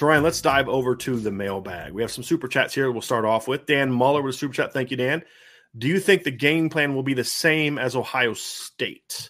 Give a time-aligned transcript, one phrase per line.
[0.00, 1.92] So Ryan, let's dive over to the mailbag.
[1.92, 2.90] We have some super chats here.
[2.90, 4.72] We'll start off with Dan Muller with a super chat.
[4.72, 5.22] Thank you, Dan.
[5.76, 9.28] Do you think the game plan will be the same as Ohio State?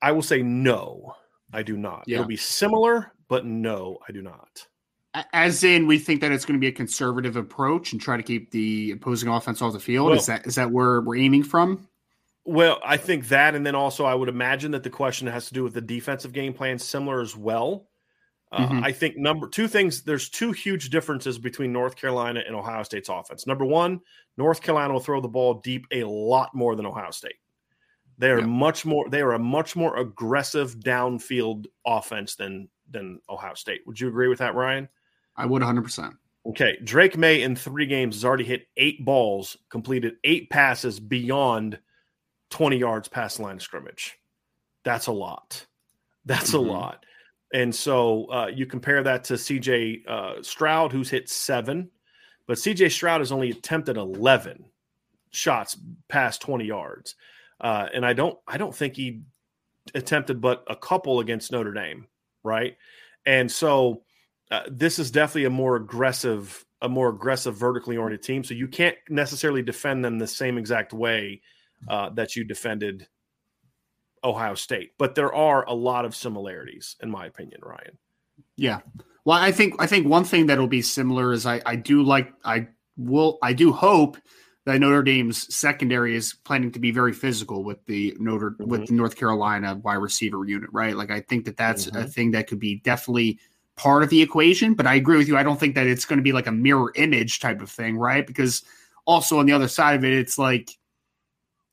[0.00, 1.16] I will say no.
[1.52, 2.04] I do not.
[2.06, 2.18] Yeah.
[2.18, 4.68] It'll be similar, but no, I do not.
[5.32, 8.22] As in, we think that it's going to be a conservative approach and try to
[8.22, 10.10] keep the opposing offense off the field.
[10.10, 11.88] Well- is that is that where we're aiming from?
[12.44, 15.54] Well, I think that, and then also I would imagine that the question has to
[15.54, 17.89] do with the defensive game plan, similar as well.
[18.52, 18.84] Uh, Mhm.
[18.84, 20.02] I think number two things.
[20.02, 23.46] There's two huge differences between North Carolina and Ohio State's offense.
[23.46, 24.00] Number one,
[24.36, 27.36] North Carolina will throw the ball deep a lot more than Ohio State.
[28.18, 28.46] They are Yeah.
[28.46, 29.08] much more.
[29.08, 33.86] They are a much more aggressive downfield offense than than Ohio State.
[33.86, 34.88] Would you agree with that, Ryan?
[35.36, 35.82] I would 100.
[35.82, 36.16] percent
[36.46, 41.78] Okay, Drake Maye in three games has already hit eight balls, completed eight passes beyond
[42.48, 44.18] 20 yards past line of scrimmage.
[44.82, 45.66] That's a lot.
[46.24, 46.54] That's Mhm.
[46.54, 47.06] a lot.
[47.52, 51.90] And so uh, you compare that to CJ uh, Stroud, who's hit seven,
[52.46, 54.64] but CJ Stroud has only attempted 11
[55.30, 55.76] shots
[56.08, 57.16] past 20 yards.
[57.60, 59.22] Uh, and I don't, I don't think he
[59.94, 62.06] attempted but a couple against Notre Dame,
[62.44, 62.76] right?
[63.26, 64.02] And so
[64.50, 68.44] uh, this is definitely a more aggressive, a more aggressive, vertically oriented team.
[68.44, 71.42] So you can't necessarily defend them the same exact way
[71.88, 73.06] uh, that you defended
[74.22, 77.98] Ohio State, but there are a lot of similarities, in my opinion, Ryan.
[78.56, 78.80] Yeah.
[79.24, 82.32] Well, I think I think one thing that'll be similar is I I do like
[82.44, 84.16] I will I do hope
[84.66, 88.92] that Notre Dame's secondary is planning to be very physical with the Notre with the
[88.92, 90.96] North Carolina wide receiver unit, right?
[90.96, 92.12] Like I think that that's a Mhm.
[92.12, 93.38] thing that could be definitely
[93.76, 94.74] part of the equation.
[94.74, 95.36] But I agree with you.
[95.36, 97.96] I don't think that it's going to be like a mirror image type of thing,
[97.96, 98.26] right?
[98.26, 98.62] Because
[99.06, 100.76] also on the other side of it, it's like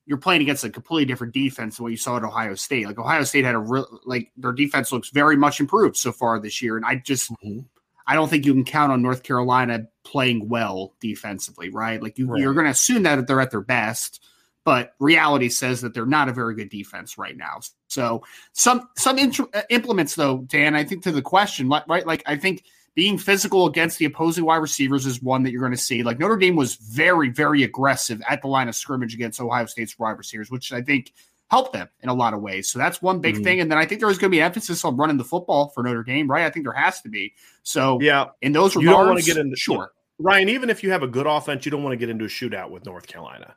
[0.07, 2.87] you're playing against a completely different defense than what you saw at Ohio State.
[2.87, 6.39] Like Ohio State had a real like their defense looks very much improved so far
[6.39, 7.65] this year, and I just Mhm.
[8.07, 12.01] I don't think you can count on North Carolina playing well defensively, right?
[12.01, 12.41] Like you, Right.
[12.41, 14.23] you're going to assume that they're at their best,
[14.63, 17.59] but reality says that they're not a very good defense right now.
[17.89, 20.73] So some some int- uh, implements though, Dan.
[20.73, 22.07] I think to the question, right?
[22.07, 22.63] Like I think
[22.97, 26.01] being physical against the opposing wide receivers is one that you're going to see.
[26.01, 29.97] Like Notre Dame was very very aggressive at the line of scrimmage against Ohio State's
[29.99, 31.13] wide receivers, which I think
[31.49, 32.69] helped them in a lot of ways.
[32.69, 33.43] So that's one big Mhm.
[33.43, 33.59] thing.
[33.61, 35.83] And then I think there was going to be emphasis on running the football for
[35.83, 36.43] Notre Dame, right?
[36.43, 37.33] I think there has to be.
[37.63, 40.49] So Yeah, in those You don't wanna get into- sure, Ryan.
[40.49, 42.71] Even if you have a good offense, you don't want to get into a shootout
[42.71, 43.55] with North Carolina.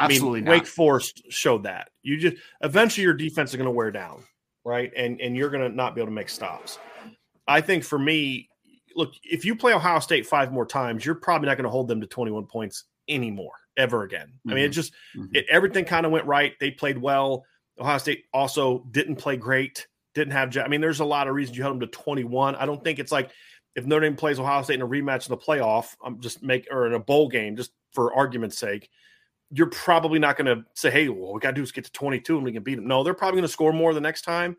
[0.00, 0.50] absolutely I mean, not.
[0.52, 1.90] Wake Forest showed that.
[2.02, 4.24] You just eventually your defense is going to wear down,
[4.64, 4.90] right?
[4.96, 6.78] And and you're going to not be able to make stops.
[7.46, 8.48] I think for me,
[8.96, 11.88] look, if you play Ohio State five more times, you're probably not going to hold
[11.88, 14.32] them to 21 points anymore ever again.
[14.48, 15.34] I mean, it just Mhm.
[15.34, 16.54] it, everything kind of went right.
[16.60, 17.44] They played well.
[17.78, 19.86] Ohio State also didn't play great.
[20.14, 20.56] Didn't have.
[20.58, 22.56] I mean, there's a lot of reasons you held them to 21.
[22.56, 23.30] I don't think it's like
[23.76, 26.66] if Notre Dame plays Ohio State in a rematch in the playoff, I'm just make
[26.70, 28.90] or in a bowl game, just for argument's sake,
[29.52, 31.92] you're probably not going to say, "Hey, well, we got to do is get to
[31.92, 34.22] 22 and we can beat them." No, they're probably going to score more the next
[34.22, 34.56] time.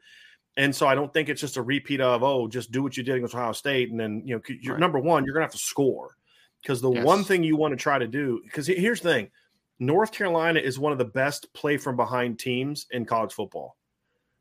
[0.57, 3.03] And so I don't think it's just a repeat of, "Oh, just do what you
[3.03, 4.80] did against Ohio State," and then you know, you're Right.
[4.80, 6.18] number one, you're going to have to score
[6.62, 7.06] because the Yes.
[7.06, 9.31] one thing you want to try to do because here's the thing.
[9.80, 13.77] North Carolina is one of the best play from behind teams in college football.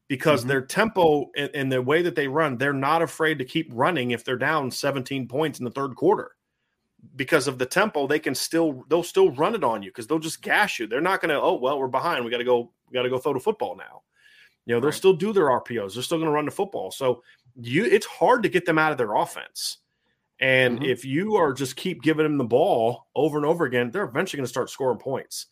[0.09, 0.49] because mm-hmm.
[0.49, 4.11] their tempo and, and, the way that they run, they're not afraid to keep running
[4.11, 6.33] if they're down 17 points in the third quarter.
[7.15, 10.19] Because of the tempo, they can still they'll still run it on you because they'll
[10.19, 10.89] just gash you.
[10.89, 13.09] They're not going to oh well we're behind we got to go we got to
[13.09, 14.03] go throw the football now.
[14.67, 14.97] You know they'll right.
[14.97, 15.95] still do their RPOs.
[15.95, 16.91] They're still going to run the football.
[16.91, 17.23] So
[17.61, 19.79] you it's hard to get them out of their offense.
[20.41, 20.91] And mm-hmm.
[20.91, 24.39] if you are just keep giving them the ball over and over again, they're eventually
[24.39, 25.47] going to start scoring points.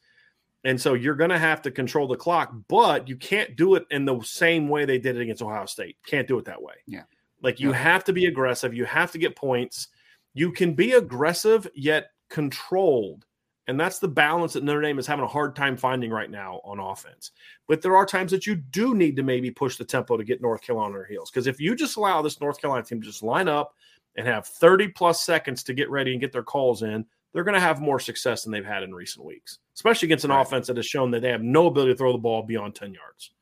[0.65, 3.87] And so you're going to have to control the clock, but you can't do it
[3.91, 5.97] in the same way they did it against Ohio State.
[6.07, 6.75] Can't do it that way.
[6.87, 7.05] Yeah.
[7.43, 7.77] Like you yeah.
[7.77, 8.75] have to be aggressive.
[8.75, 9.89] You have to get points.
[10.35, 13.25] You can be aggressive yet controlled.
[13.69, 16.63] And that's the balance that Notre Dame is having a hard time finding right now
[16.65, 17.33] on offense.
[17.67, 20.41] But there are times that you do need to maybe push the tempo to get
[20.41, 21.31] North Carolina on their heels.
[21.31, 23.75] Because if you just allow this North Carolina team to just line up
[24.17, 27.55] and have 30 plus seconds to get ready and get their calls in, they're going
[27.55, 30.41] to have more success than they've had in recent weeks, especially against an right.
[30.41, 32.95] offense that has shown that they have no ability to throw the ball beyond 10
[32.95, 33.33] yards.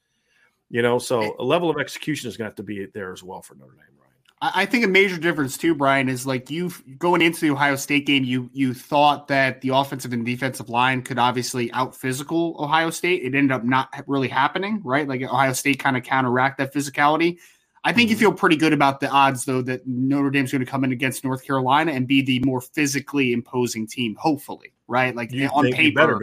[0.71, 3.23] You know, so a level of execution is going to have to be there as
[3.23, 3.96] well for Notre Dame.
[4.43, 8.05] I think a major difference too, Brian, is like you going into the Ohio State
[8.05, 12.91] game, you you thought that the offensive and defensive line could obviously out physical Ohio
[12.91, 13.23] State.
[13.23, 15.09] It ended up not really happening, right?
[15.09, 17.39] Like Ohio State kind of counteract that physicality.
[17.83, 18.21] I think you mm-hmm.
[18.21, 21.23] feel pretty good about the odds, though, that Notre Dame's going to come in against
[21.23, 25.15] North Carolina and be the more physically imposing team, hopefully, right?
[25.15, 26.21] Like you on paper.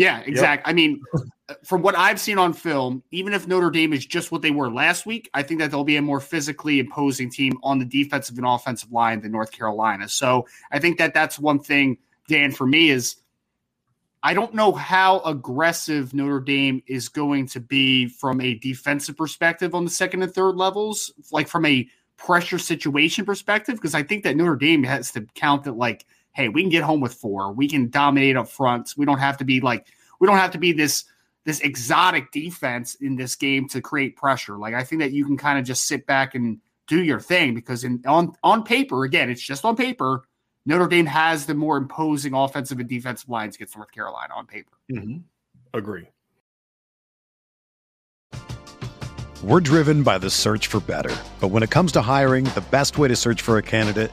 [0.00, 0.62] Yeah, exactly.
[0.62, 0.62] Yep.
[0.64, 1.02] I mean,
[1.50, 4.50] uh, from what I've seen on film, even if Notre Dame is just what they
[4.50, 7.84] were last week, I think that they'll be a more physically imposing team on the
[7.84, 10.08] defensive and offensive line than North Carolina.
[10.08, 11.98] So I think that that's one thing,
[12.28, 13.16] Dan, for me is
[14.22, 19.74] I don't know how aggressive Notre Dame is going to be from a defensive perspective
[19.74, 21.86] on the second and third levels, like from a
[22.16, 26.48] pressure situation perspective, because I think that Notre Dame has to count that like, hey,
[26.48, 28.94] we can get home with four, we can dominate up front.
[28.96, 29.86] We don't have to be like,
[30.20, 31.04] we don't have to be this
[31.46, 34.58] this exotic defense in this game to create pressure.
[34.58, 37.54] Like I think that you can kind of just sit back and do your thing
[37.54, 40.24] because in on on paper, again, it's just on paper
[40.66, 44.72] Notre Dame has the more imposing offensive and defensive lines against North Carolina on paper.
[44.92, 45.18] Mm-hmm.
[45.74, 46.06] Agree.
[49.42, 51.16] We're driven by the search for better.
[51.40, 54.12] But when it comes to hiring, the best way to search for a candidate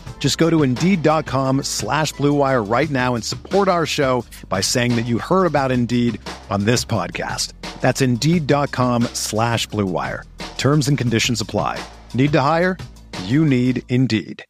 [0.21, 5.07] Just go to Indeed.com slash BlueWire right now and support our show by saying that
[5.07, 6.21] you heard about Indeed
[6.51, 7.53] on this podcast.
[7.81, 10.23] That's Indeed.com slash BlueWire.
[10.59, 11.83] Terms and conditions apply.
[12.13, 12.77] Need to hire?
[13.23, 14.45] You need Indeed.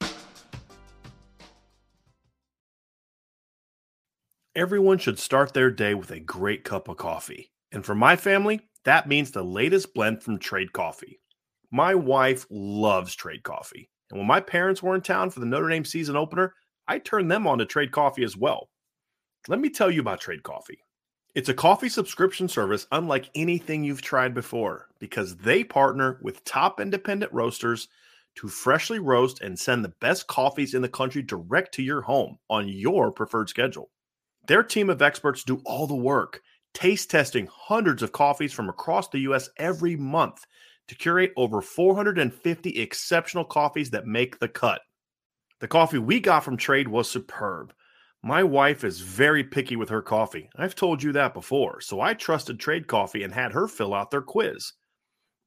[4.53, 7.53] Everyone should start their day with a great cup of coffee.
[7.71, 11.21] And for my family, that means the latest blend from Trade Coffee.
[11.71, 13.89] My wife loves Trade Coffee.
[14.11, 16.53] And when my parents were in town for the Notre Dame season opener,
[16.87, 18.69] I turned them on to Trade Coffee as well.
[19.47, 20.79] Let me tell you about Trade Coffee.
[21.33, 26.81] It's a coffee subscription service unlike anything you've tried before because they partner with top
[26.81, 27.87] independent roasters
[28.35, 32.37] to freshly roast and send the best coffees in the country direct to your home
[32.49, 33.89] on your preferred schedule.
[34.47, 36.41] Their team of experts do all the work,
[36.73, 39.49] taste testing hundreds of coffees from across the U.S.
[39.57, 40.45] every month
[40.91, 44.81] to curate over 450 exceptional coffees that make the cut.
[45.61, 47.73] The coffee we got from Trade was superb.
[48.21, 50.49] My wife is very picky with her coffee.
[50.57, 54.11] I've told you that before, so I trusted Trade Coffee and had her fill out
[54.11, 54.73] their quiz.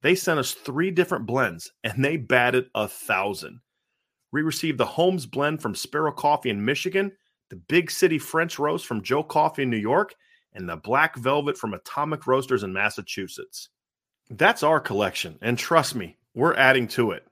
[0.00, 3.60] They sent us three different blends and they batted a thousand.
[4.32, 7.12] We received the Holmes blend from Sparrow Coffee in Michigan
[7.50, 10.14] the Big City French Roast from Joe Coffee in New York,
[10.54, 13.68] and the Black Velvet from Atomic Roasters in Massachusetts.
[14.30, 17.26] That's our collection, and trust me, we're adding to it.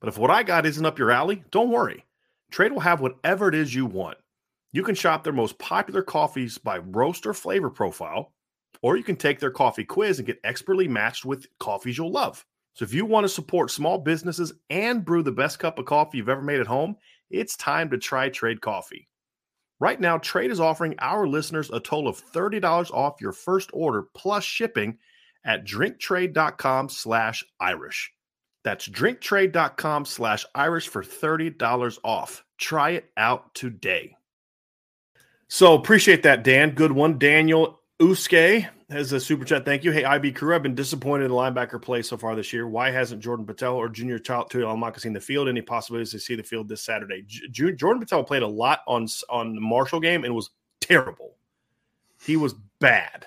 [0.00, 2.04] But if what I got isn't up your alley, don't worry.
[2.50, 4.18] Trade will have whatever it is you want.
[4.70, 8.32] You can shop their most popular coffees by roast or flavor profile,
[8.82, 12.44] or you can take their coffee quiz and get expertly matched with coffees you'll love.
[12.74, 16.18] So if you want to support small businesses and brew the best cup of coffee
[16.18, 16.96] you've ever made at home,
[17.30, 19.08] it's time to try Trade Coffee.
[19.80, 24.04] Right now, Trade is offering our listeners a total of $30 off your first order
[24.14, 24.98] plus shipping
[25.44, 28.12] at drinktrade.com slash Irish.
[28.64, 32.44] That's drinktrade.com slash Irish for $30 off.
[32.56, 34.16] Try it out today.
[35.48, 36.70] So appreciate that, Dan.
[36.70, 37.18] Good one.
[37.18, 39.64] Daniel Uske has a super chat.
[39.64, 39.92] Thank you.
[39.92, 42.66] Hey, IB crew, I've been disappointed in linebacker play so far this year.
[42.66, 45.48] Why hasn't Jordan Botelho or Junior Tuihalamaka seen the field?
[45.48, 47.24] Any possibilities to see the field this Saturday?
[47.26, 51.36] J- Jordan Botelho played a lot on on the Marshall game and was terrible.
[52.22, 53.26] He was bad.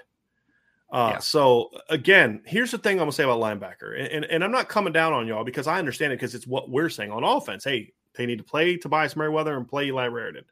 [0.89, 1.19] Uh, yeah.
[1.19, 4.69] So again, here's the thing I'm gonna say about linebacker, and, and, and I'm not
[4.69, 7.63] coming down on y'all because I understand it because it's what we're saying on offense.
[7.63, 10.43] Hey, they need to play Tobias Merriweather and play Eli Raridon.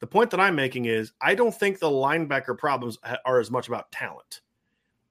[0.00, 3.68] The point that I'm making is I don't think the linebacker problems are as much
[3.68, 4.40] about talent.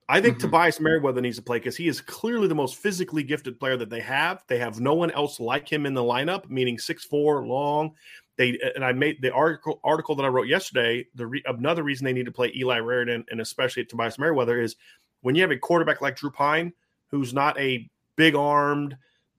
[0.08, 0.48] I think mm-hmm.
[0.48, 3.90] Tobias Merriweather needs to play because he is clearly the most physically gifted player that
[3.90, 4.42] they have.
[4.48, 7.92] They have no one else like him in the lineup, meaning six four long.
[8.36, 11.06] They and I made the article article that I wrote yesterday.
[11.14, 14.76] The re, another reason they need to play Eli Raridon and especially Tobias Merriweather is
[15.22, 16.72] when you have a quarterback like Drew Pyne,
[17.08, 18.96] who's not a big armed,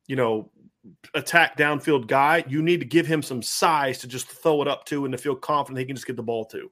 [0.07, 0.51] you know,
[1.13, 4.85] attack downfield guy, you need to give him some size to just throw it up
[4.85, 6.71] to and to feel confident he can just get the ball to.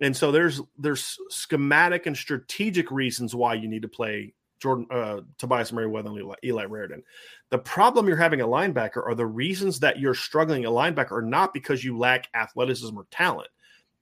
[0.00, 5.20] And so there's there's schematic and strategic reasons why you need to play Jordan uh,
[5.38, 7.02] Tobias Merriweather and Eli, Eli Raridon.
[7.50, 11.22] The problem you're having a linebacker are the reasons that you're struggling a linebacker are
[11.22, 13.48] not because you lack athleticism or talent.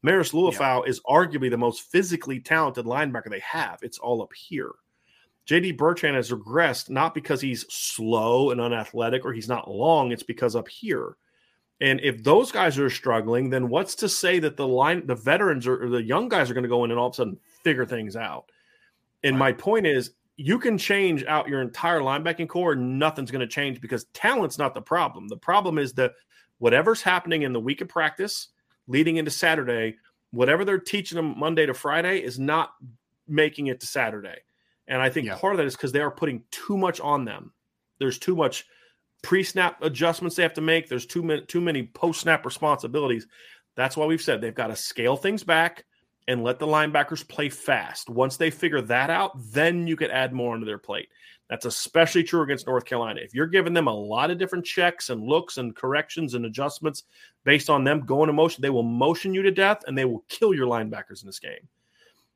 [0.06, 0.90] Marist Liufau yeah.
[0.90, 3.78] is arguably the most physically talented linebacker they have.
[3.82, 4.72] It's all up here.
[5.46, 10.22] JD Bertrand has regressed not because he's slow and unathletic or he's not long, it's
[10.22, 11.16] because up here.
[11.80, 15.66] And if those guys are struggling, then what's to say that the line, the veterans
[15.66, 17.38] or, or the young guys are going to go in and all of a sudden
[17.64, 18.50] figure things out?
[19.24, 19.40] And right.
[19.40, 23.78] my point is, you can change out your entire linebacking corps, nothing's going to change
[23.78, 25.28] because talent's not the problem.
[25.28, 26.12] The problem is that
[26.56, 28.48] whatever's happening in the week of practice
[28.88, 29.96] leading into Saturday,
[30.30, 32.70] whatever they're teaching them Monday to Friday is not
[33.28, 34.38] making it to Saturday.
[34.88, 35.36] And I think yeah.
[35.36, 37.52] part of that is because they are putting too much on them.
[37.98, 38.64] There's too much
[39.22, 40.88] pre-snap adjustments they have to make.
[40.88, 43.26] There's too many too many post-snap responsibilities.
[43.76, 45.84] That's why we've said they've got to scale things back
[46.30, 48.08] and let the linebackers play fast.
[48.08, 51.08] Once they figure that out, then you could add more onto their plate.
[51.48, 53.20] That's especially true against North Carolina.
[53.20, 57.02] If you're giving them a lot of different checks and looks and corrections and adjustments
[57.42, 60.24] based on them going to motion, they will motion you to death and they will
[60.28, 61.68] kill your linebackers in this game.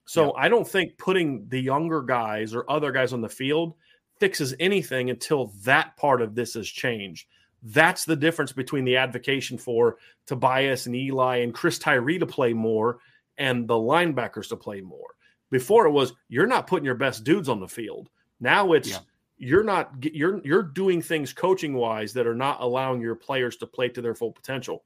[0.06, 0.42] So yeah.
[0.42, 3.74] I don't think putting the younger guys or other guys on the field
[4.18, 7.28] fixes anything until that part of this has changed.
[7.62, 12.52] That's the difference between the advocacy for Tobias and Eli and Chris Tyree to play
[12.52, 12.98] more
[13.38, 15.14] and the linebackers to play more.
[15.50, 18.10] Before it was you're not putting your best dudes on the field.
[18.40, 18.98] Now it's yeah.
[19.38, 23.66] you're not you're you're doing things coaching wise that are not allowing your players to
[23.66, 24.84] play to their full potential.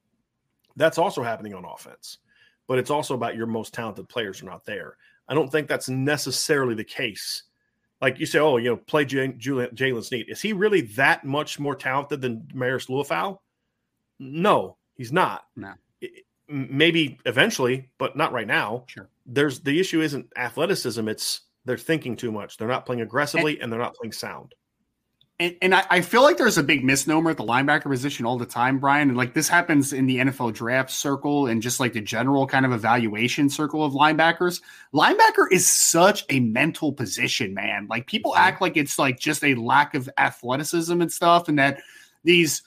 [0.77, 2.19] That's also happening on offense.
[2.67, 4.97] But it's also about your most talented players are not there.
[5.27, 7.45] I don't think that's necessarily the case.
[8.01, 10.27] Like you say, oh, you know, play Jaylen Sneed.
[10.29, 13.39] Is he really that much more talented than Marist Liufau?
[14.19, 15.45] No, he's not.
[15.57, 15.73] No.
[16.49, 18.85] Maybe eventually, but not right now.
[18.87, 19.09] Sure.
[19.27, 22.57] There's the issue isn't athleticism, it's they're thinking too much.
[22.57, 24.55] They're not playing aggressively and, and they're not playing sound
[25.41, 28.39] and, and I, I, feel like there's a big misnomer at the linebacker position all
[28.39, 29.09] the time, Brian.
[29.09, 32.67] And like this happens in the NFL draft circle and just like the general kind
[32.67, 34.61] of evaluation circle of linebackers.
[34.93, 37.87] Linebacker is such a mental position, man.
[37.89, 38.43] Like people mm-hmm.
[38.43, 41.81] act like it's like just a lack of athleticism and stuff, and that
[42.25, 42.63] these,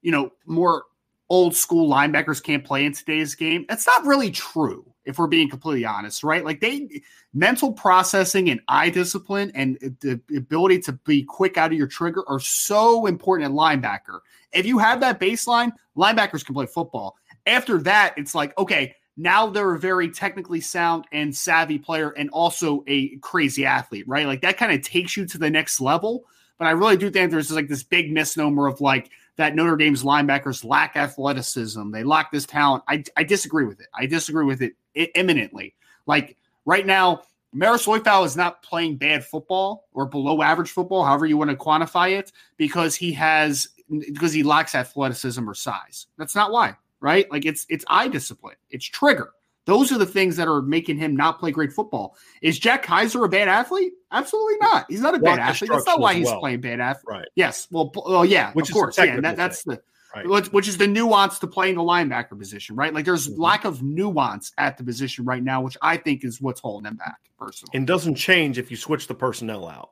[0.00, 0.84] you know, more
[1.28, 3.64] old school linebackers can't play in today's game.
[3.68, 6.44] That's not really true if we're being completely honest, right?
[6.44, 7.02] Like they
[7.32, 12.24] mental processing and eye discipline and the ability to be quick out of your trigger
[12.28, 14.20] are so important at linebacker.
[14.52, 17.16] If you have that baseline, linebackers can play football.
[17.46, 22.30] After that, it's like, okay, now they're a very technically sound and savvy player and
[22.30, 24.26] also a crazy athlete, right?
[24.26, 26.24] Like that kind of takes you to the next level.
[26.58, 30.02] But I really do think there's like this big misnomer of like, that Notre Dame's
[30.02, 31.90] linebackers lack athleticism.
[31.90, 32.84] They lack this talent.
[32.88, 33.88] I, I disagree with it.
[33.94, 34.74] I disagree with it
[35.14, 35.74] imminently.
[36.06, 37.22] Like right now,
[37.54, 41.56] Marist Liufau is not playing bad football or below average football, however you want to
[41.56, 43.68] quantify it, because he has
[44.08, 46.06] because he lacks athleticism or size.
[46.18, 47.30] That's not why, right?
[47.30, 49.30] Like it's it's eye discipline, it's trigger.
[49.66, 52.16] Those are the things that are making him not play great football.
[52.42, 53.92] Is Jack Kaiser a bad athlete?
[54.12, 54.86] Absolutely not.
[54.88, 55.70] He's not a bad athlete.
[55.70, 56.40] That's not why he's well.
[56.40, 57.04] playing bad athlete.
[57.08, 57.28] Right.
[57.34, 57.66] Yes.
[57.70, 58.98] Well, well yeah, Which of course.
[58.98, 59.80] Yeah, that, that's the
[60.14, 60.52] right.
[60.52, 62.92] which is the nuance to playing the linebacker position, right?
[62.92, 63.40] Like there's mm-hmm.
[63.40, 66.96] lack of nuance at the position right now, which I think is what's holding them
[66.96, 67.72] back personally.
[67.74, 69.90] And doesn't change if you switch the personnel out.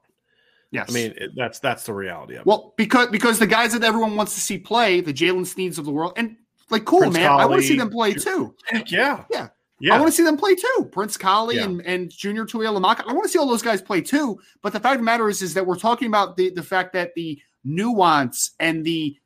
[0.70, 2.60] Yes, I mean it, that's that's the reality of well, it.
[2.62, 5.84] Well, because because the guys that everyone wants to see play, the Jaylen Sneeds of
[5.84, 6.36] the world, and
[6.70, 8.54] like cool Prince man, Holly, I want to see them play too.
[8.64, 9.48] Heck yeah, yeah.
[9.82, 9.96] Yeah.
[9.96, 10.88] I want to see them play too.
[10.92, 11.64] Prince Kollie yeah.
[11.64, 13.02] and, and Junior Tuihalamaka.
[13.04, 14.38] I want to see all those guys play too.
[14.62, 16.92] But the fact of the matter is, is that we're talking about the, the fact
[16.92, 19.16] that the nuance and the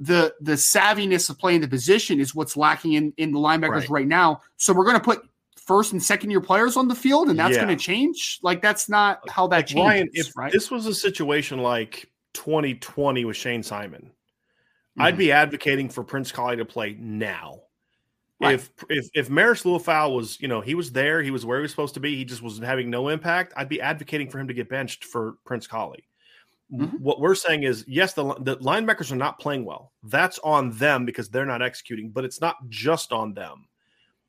[0.00, 3.90] the the savviness of playing the position is what's lacking in, in the linebackers right.
[3.90, 4.40] right now.
[4.56, 5.22] So we're going to put
[5.64, 7.64] first and second year players on the field, and that's yeah.
[7.64, 8.40] going to change.
[8.42, 9.86] Like that's not how that like changes.
[9.86, 10.52] Ryan, if right?
[10.52, 15.02] this was a situation like 2020 with Shayne Simon, mm-hmm.
[15.02, 17.60] I'd be advocating for Prince Kollie to play now.
[18.44, 18.54] Right.
[18.54, 21.62] If if if Marist Liufau was, you know, he was there, he was where he
[21.62, 23.52] was supposed to be, he just was having no impact.
[23.56, 26.04] I'd be advocating for him to get benched for Prince Kollie.
[26.72, 26.96] Mm-hmm.
[26.96, 29.92] What we're saying is, yes, the the linebackers are not playing well.
[30.02, 33.66] That's on them because they're not executing, but it's not just on them.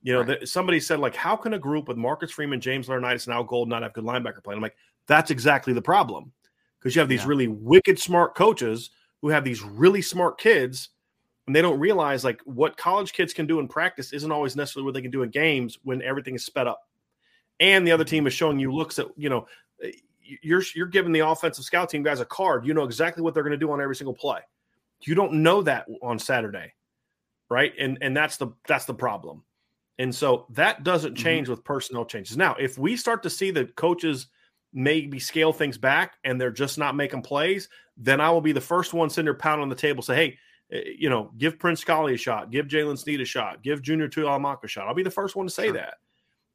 [0.03, 0.39] You know, right.
[0.41, 3.43] the, somebody said like, how can a group with Marcus Freeman, James Laurinaitis, and Al
[3.43, 4.53] Golden not have good linebacker play?
[4.53, 4.75] I'm like,
[5.07, 6.31] that's exactly the problem
[6.79, 7.29] because you have these yeah.
[7.29, 8.91] really wicked smart coaches
[9.21, 10.89] who have these really smart kids
[11.47, 14.85] and they don't realize like what college kids can do in practice isn't always necessarily
[14.85, 16.87] what they can do in games when everything is sped up.
[17.59, 19.47] And the other team is showing you looks at you know
[19.83, 19.91] eh,
[20.41, 22.65] you're you're giving the offensive scout team guys a card.
[22.65, 24.39] You know exactly what they're going to do on every single play.
[25.01, 26.73] You don't know that on saturday
[27.49, 27.73] right?
[27.79, 29.43] And and that's the that's the problem.
[29.97, 31.23] And so that doesn't mm-hmm.
[31.23, 31.51] change mm-hmm.
[31.51, 32.37] with personnel changes.
[32.37, 34.27] Now if we start to see the coaches
[34.73, 38.59] maybe scale things back and they're just not making plays then i will be the
[38.59, 40.37] first one sitting there pound on the table say hey
[40.69, 44.63] you know, give Prince Kollie a shot, give Jaylen Sneed a shot, give Junior Tuihalamaka
[44.63, 44.87] a shot.
[44.87, 45.73] I'll be the first one to say sure.
[45.73, 45.95] that.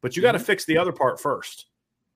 [0.01, 0.45] But you got to mm-hmm.
[0.45, 1.67] fix the other part first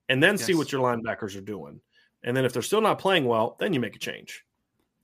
[0.09, 0.43] and then yes.
[0.43, 1.79] see what your linebackers are doing.
[2.23, 4.43] And then if they're still not playing well, then you make a change.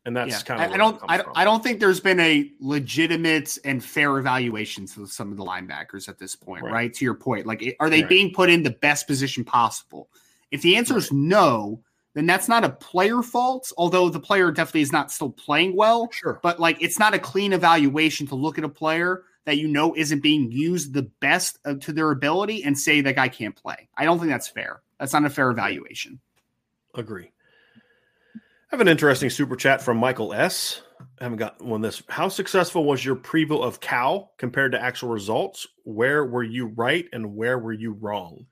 [0.03, 0.41] And that's yeah.
[0.41, 4.17] kind of I, I don't I, I don't think there's been a legitimate and fair
[4.17, 6.73] evaluation for some of the linebackers at this point, right?
[6.73, 6.93] right?
[6.95, 8.09] To your point, like are they right.
[8.09, 10.09] being put in the best position possible?
[10.49, 11.03] If the answer right.
[11.03, 11.83] is no,
[12.13, 16.09] then that's not a player fault, although the player definitely is not still playing well.
[16.11, 16.39] Sure.
[16.43, 19.95] But like it's not a clean evaluation to look at a player that you know
[19.95, 23.89] isn't being used the best to their ability and say that guy can't play.
[23.97, 24.81] I don't think that's fair.
[24.99, 26.19] That's not a fair evaluation.
[26.93, 27.31] Agree.
[28.35, 28.39] I
[28.69, 30.81] have an interesting super chat from Michael S.
[31.19, 32.03] I haven't got one this.
[32.07, 35.67] How successful was your preview of Cal compared to actual results?
[35.83, 38.45] Where were you right and where were you wrong?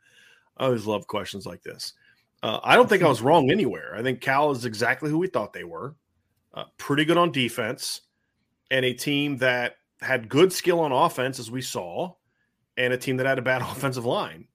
[0.58, 1.93] I always love questions like this.
[2.41, 3.95] Uh, I don't think I was wrong anywhere.
[3.95, 5.95] I think Cal is exactly who we thought they were.
[6.54, 8.02] Uh, pretty good on defense,
[8.71, 12.13] and a team that had good skill on offense, as we saw,
[12.75, 14.47] and a team that had a bad offensive line.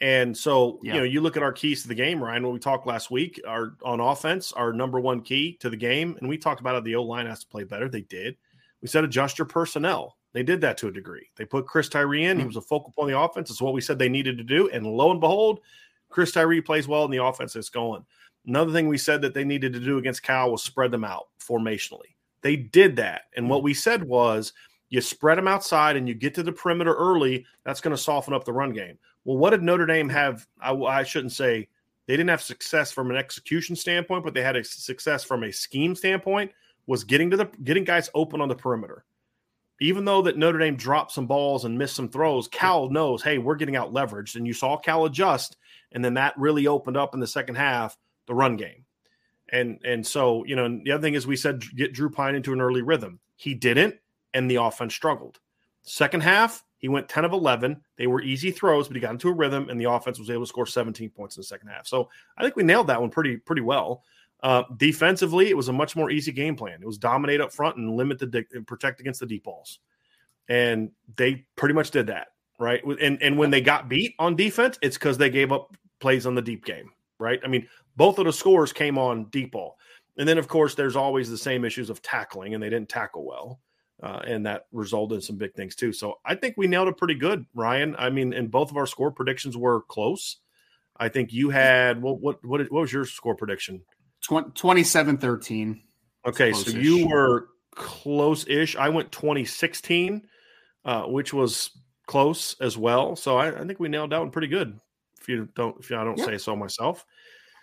[0.00, 0.94] And so, yeah.
[0.94, 2.42] you know, you look at our keys to the game, Ryan.
[2.42, 6.16] When we talked last week, our on offense, our number one key to the game,
[6.20, 7.88] and we talked about how the O line has to play better.
[7.88, 8.36] They did.
[8.82, 10.18] We said adjust your personnel.
[10.34, 11.30] They did that to a degree.
[11.36, 12.40] They put Chris Tyree in.
[12.40, 13.50] He was a focal point on the offense.
[13.50, 14.68] It's what we said they needed to do.
[14.68, 15.60] And lo and behold,
[16.14, 18.06] Chris Tyree plays well and the offense is going.
[18.46, 21.26] Another thing we said that they needed to do against Cal was spread them out
[21.40, 22.14] formationally.
[22.40, 23.22] They did that.
[23.36, 23.64] And what mm.
[23.64, 24.52] we said was
[24.90, 28.32] you spread them outside and you get to the perimeter early, that's going to soften
[28.32, 28.96] up the run game.
[29.24, 30.46] Well, what did Notre Dame have?
[30.60, 31.66] I, I, shouldn't say
[32.06, 35.50] they didn't have success from an execution standpoint, but they had a success from a
[35.50, 36.52] scheme standpoint
[36.86, 39.04] was getting to the getting guys open on the perimeter.
[39.80, 43.38] Even though that Notre Dame dropped some balls and missed some throws, Cal knows, hey,
[43.38, 44.36] we're getting out leveraged.
[44.36, 45.56] And you saw Cal adjust
[45.94, 48.84] and then that really opened up in the second half the run game.
[49.50, 52.52] And and so you know the other thing is we said get Drew Pyne into
[52.52, 53.20] an early rhythm.
[53.36, 53.96] He didn't,
[54.32, 55.38] and the offense struggled.
[55.82, 57.80] Second half, he went 10 of 11.
[57.98, 60.42] They were easy throws, but he got into a rhythm, and the offense was able
[60.42, 61.86] to score 17 points in the second half.
[61.86, 64.02] So I think we nailed that one pretty pretty well.
[64.42, 66.80] Uh, defensively, it was a much more easy game plan.
[66.80, 69.78] It was dominate up front and limit the di- and protect against the deep balls,
[70.48, 72.28] and they pretty much did that
[72.58, 72.82] right?
[73.00, 76.34] And and when they got beat on defense, it's because they gave up plays on
[76.34, 77.40] the deep game, right?
[77.44, 79.76] I mean, both of the scores came on deep ball.
[80.16, 83.26] And then, of course, there's always the same issues of tackling, and they didn't tackle
[83.26, 83.60] well.
[84.02, 85.92] Uh, and that resulted in some big things too.
[85.92, 87.94] So I think we nailed it pretty good, Ryan.
[87.96, 90.38] I mean, and both of our score predictions were close.
[90.96, 93.82] I think you had what what what, what was your score prediction?
[94.22, 95.80] 27 13.
[96.26, 98.76] Okay, so you were close ish.
[98.76, 100.22] I went 2016,
[100.84, 101.70] uh, which was
[102.06, 103.16] close as well.
[103.16, 104.78] So I, I think we nailed that one pretty good.
[105.24, 106.26] If you don't, if I don't yeah.
[106.26, 107.06] say so myself.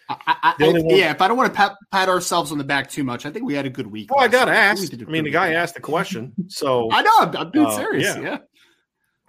[0.10, 2.90] I, I, one, yeah, if I don't want to pat, pat, ourselves on the back
[2.90, 4.14] too much, I think we had a good week.
[4.14, 4.94] Well, I got to ask.
[4.94, 8.16] I mean, the guy asked the question, so I know I'm, I'm being uh, serious.
[8.18, 8.22] Yeah.
[8.22, 8.38] yeah.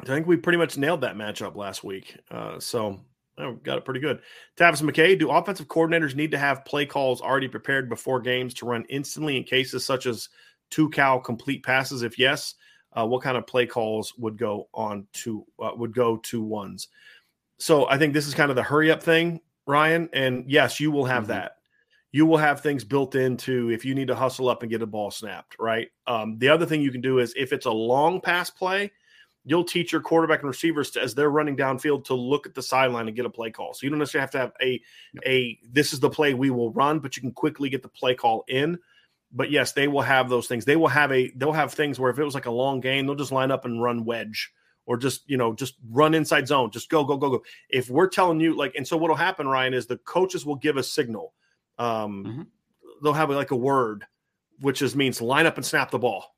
[0.00, 2.16] I think we pretty much nailed that matchup last week.
[2.30, 3.00] Uh, so
[3.38, 4.20] oh, got it pretty good.
[4.56, 8.66] Tavis McKay, do offensive coordinators need to have play calls already prepared before games to
[8.66, 10.28] run instantly in cases such as
[10.70, 12.02] two Cal complete passes?
[12.02, 12.54] If yes,
[12.92, 16.88] uh, what kind of play calls would go on to uh, would go to ones.
[17.62, 20.08] So I think this is kind of the hurry up thing, Ryan.
[20.12, 21.32] And yes, you will have mm-hmm.
[21.32, 21.58] that.
[22.10, 24.86] You will have things built into if you need to hustle up and get a
[24.86, 25.86] ball snapped, right?
[26.08, 28.90] Um, the other thing you can do is if it's a long pass play,
[29.44, 32.62] you'll teach your quarterback and receivers to, as they're running downfield to look at the
[32.62, 33.74] sideline and get a play call.
[33.74, 34.82] So you don't necessarily have to have a
[35.24, 38.16] a this is the play we will run, but you can quickly get the play
[38.16, 38.76] call in.
[39.30, 40.64] But yes, they will have those things.
[40.64, 43.06] They will have a they'll have things where if it was like a long game,
[43.06, 44.52] they'll just line up and run wedge
[44.86, 47.42] or just you know just run inside zone, just go go go go.
[47.68, 50.76] If we're telling you like, and so what'll happen, Ryan, is the coaches will give
[50.76, 51.34] a signal.
[51.78, 52.42] Um, mm-hmm.
[53.02, 54.04] They'll have like a word,
[54.60, 56.32] which just means line up and snap the ball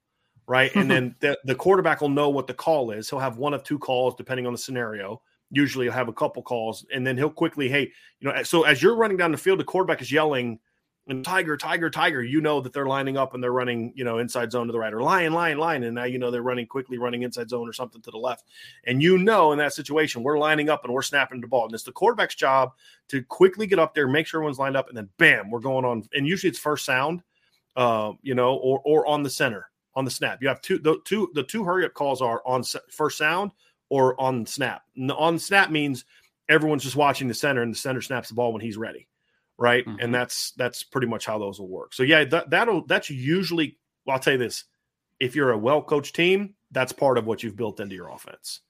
[0.47, 0.75] right?
[0.75, 3.09] and then the, the quarterback will know what the call is.
[3.09, 5.21] He'll have one of two calls depending on the scenario.
[5.51, 8.83] Usually, he'll have a couple calls, and then he'll quickly, hey, you know, so as
[8.83, 10.59] you're running down the field, the quarterback is yelling,
[11.07, 12.23] and Tiger, Tiger, Tiger.
[12.23, 14.79] You know that they're lining up and they're running, you know, inside zone to the
[14.79, 17.69] right, or lion, lion, lion, and now you know they're running quickly, running inside zone
[17.69, 18.45] or something to the left.
[18.85, 21.75] And you know, in that situation, we're lining up and we're snapping the ball, and
[21.75, 22.73] it's the quarterback's job
[23.09, 25.85] to quickly get up there, make sure everyone's lined up, and then bam, we're going
[25.85, 26.09] on.
[26.15, 27.23] And usually it's first sound,
[27.77, 30.43] uh, you know, or or on the center on the snap.
[30.43, 33.53] You have two the two the two hurry up calls are on first sound
[33.91, 34.83] or on snap.
[34.97, 36.05] And On snap means
[36.49, 39.07] everyone's just watching the center and the center snaps the ball when he's ready,
[39.59, 39.85] right?
[39.87, 40.01] Mm-hmm.
[40.01, 41.95] And that's that's pretty much how those will work.
[41.95, 44.65] So yeah, that that'll that's usually well, I'll tell you this:
[45.21, 48.61] if you're a well coached team, that's part of what you've built into your offense,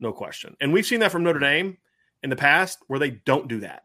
[0.00, 0.56] no question.
[0.60, 1.78] And we've seen that from Notre Dame
[2.22, 3.82] in the past where they don't do that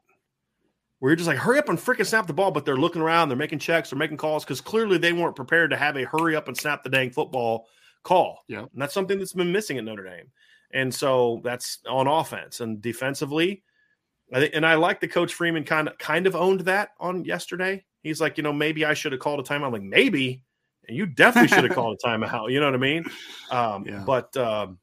[1.04, 3.28] where you're just like, hurry up and freaking snap the ball, but they're looking around,
[3.28, 6.34] they're making checks, they're making calls because clearly they weren't prepared to have a hurry
[6.34, 7.68] up and snap the dang football
[8.04, 8.46] call.
[8.48, 8.60] Yeah.
[8.60, 10.32] And that's something that's been missing at Notre Dame.
[10.72, 13.64] And so that's on offense and defensively.
[14.32, 17.26] I think, and I like the coach Freeman kind of kind of owned that on
[17.26, 17.84] yesterday.
[18.02, 19.66] He's like, you know, maybe I should have called a timeout.
[19.66, 20.44] I'm like, maybe,
[20.88, 22.52] and you definitely should have called a timeout.
[22.52, 23.06] You know what I mean?
[23.52, 24.04] Um, yeah.
[24.06, 24.80] But um,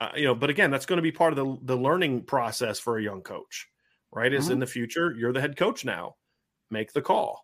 [0.00, 2.78] uh, you know, but again, that's going to be part of the the learning process
[2.78, 3.68] for a young coach
[4.12, 4.32] right?
[4.32, 4.52] Is mm-hmm.
[4.52, 6.16] in the future, you're the head coach now.
[6.70, 7.42] Make the call,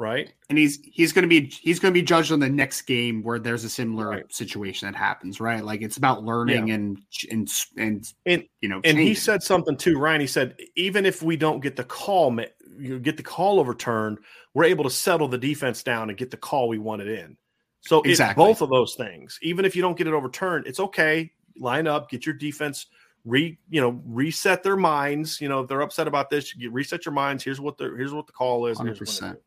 [0.00, 0.32] right?
[0.48, 3.22] And he's he's going to be he's going to be judged on the next game
[3.22, 4.34] where there's a similar right.
[4.34, 5.62] situation that happens, right?
[5.62, 6.74] Like it's about learning yeah.
[6.74, 6.98] and
[7.30, 8.80] and and and you know.
[8.82, 10.22] And he said something too, Ryan.
[10.22, 12.36] He said even if we don't get the call,
[12.78, 14.18] you get the call overturned,
[14.54, 17.36] we're able to settle the defense down and get the call we wanted in.
[17.82, 18.42] So exactly.
[18.42, 19.38] both of those things.
[19.42, 21.30] Even if you don't get it overturned, it's okay.
[21.58, 22.86] Line up, get your defense
[23.26, 25.42] re you know reset their minds.
[25.42, 27.44] You know, if they're upset about this, you reset your minds.
[27.44, 28.78] Here's what the here's what the call is.
[28.78, 29.38] Hundred percent.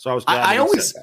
[0.00, 0.24] So I was.
[0.26, 0.94] I, I always.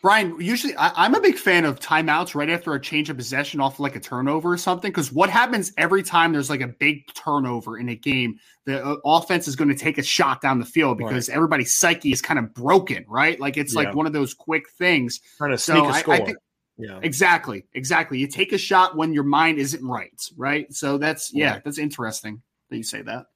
[0.00, 3.60] Brian, usually I, am a big fan of timeouts right after a change of possession
[3.60, 4.90] off like a turnover or something.
[4.90, 8.96] Because what happens every time there's like a big turnover in a game, the uh,
[9.04, 11.36] offense is going to take a shot down the field because right.
[11.36, 13.38] everybody's psyche is kind of broken, right?
[13.38, 13.82] Like it's yeah.
[13.82, 15.20] like one of those quick things.
[15.36, 16.14] Trying to sneak so a score.
[16.14, 16.38] I, I think,
[16.78, 16.98] yeah.
[17.02, 17.66] Exactly.
[17.74, 18.18] Exactly.
[18.18, 20.72] You take a shot when your mind isn't right, right?
[20.72, 21.62] So that's yeah, right.
[21.62, 23.26] that's interesting that you say that.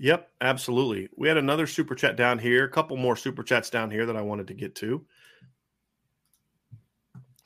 [0.00, 1.10] Yep, absolutely.
[1.14, 4.16] We had another super chat down here, a couple more super chats down here that
[4.16, 5.04] I wanted to get to.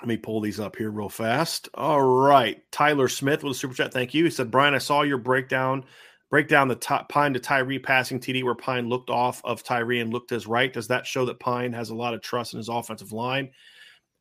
[0.01, 1.69] Let me pull these up here real fast.
[1.75, 2.62] All right.
[2.71, 3.93] Tyler Smith with a super chat.
[3.93, 4.23] Thank you.
[4.23, 5.85] He said, Brian, I saw your breakdown
[6.31, 10.01] break down the top, Pyne to Tyree passing TD where Pyne looked off of Tyree
[10.01, 10.73] and looked to his right.
[10.73, 13.51] Does that show that Pyne has a lot of trust in his offensive line?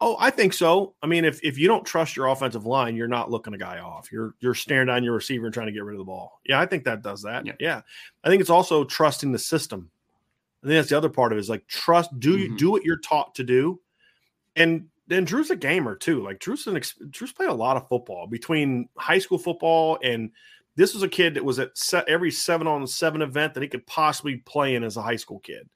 [0.06, 0.96] Oh, I think so.
[1.02, 3.80] I mean, if if you don't trust your offensive line, you're not looking a guy
[3.80, 4.12] off.
[4.12, 6.42] You're you're staring down your receiver and trying to get rid of the ball.
[6.46, 7.46] Yeah, I think that does that.
[7.46, 7.54] Yeah.
[7.58, 7.82] yeah.
[8.22, 9.90] I think it's also trusting the system.
[10.62, 12.20] I think that's the other part of it is like trust.
[12.20, 12.58] Do you mm-hmm.
[12.58, 13.80] do what you're taught to do?
[14.58, 16.22] And then Drew's a gamer too.
[16.22, 20.32] Like Drew's an Drew's played a lot of football between high school football and
[20.76, 21.72] this was a kid that was at
[22.10, 25.40] every seven on seven event that he could possibly play in as a high school
[25.40, 25.70] kid.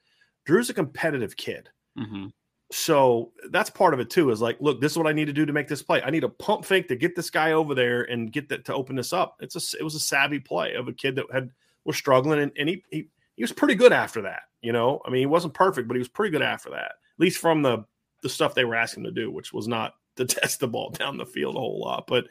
[0.45, 1.69] Drew's a competitive kid.
[1.97, 2.27] Mm-hmm.
[2.71, 4.29] So that's part of it too.
[4.29, 6.01] Is like, look, this is what I need to do to make this play.
[6.01, 8.73] I need a pump fake to get this guy over there and get that to
[8.73, 9.37] open this up.
[9.39, 11.51] It's a it was a savvy play of a kid that had
[11.85, 14.41] was struggling and, and he, he he was pretty good after that.
[14.61, 16.91] You know, I mean, he wasn't perfect, but he was pretty good after that.
[16.91, 17.85] At least from the
[18.21, 20.89] the stuff they were asking him to do, which was not to test the ball
[20.89, 22.05] down the field a whole lot.
[22.07, 22.25] But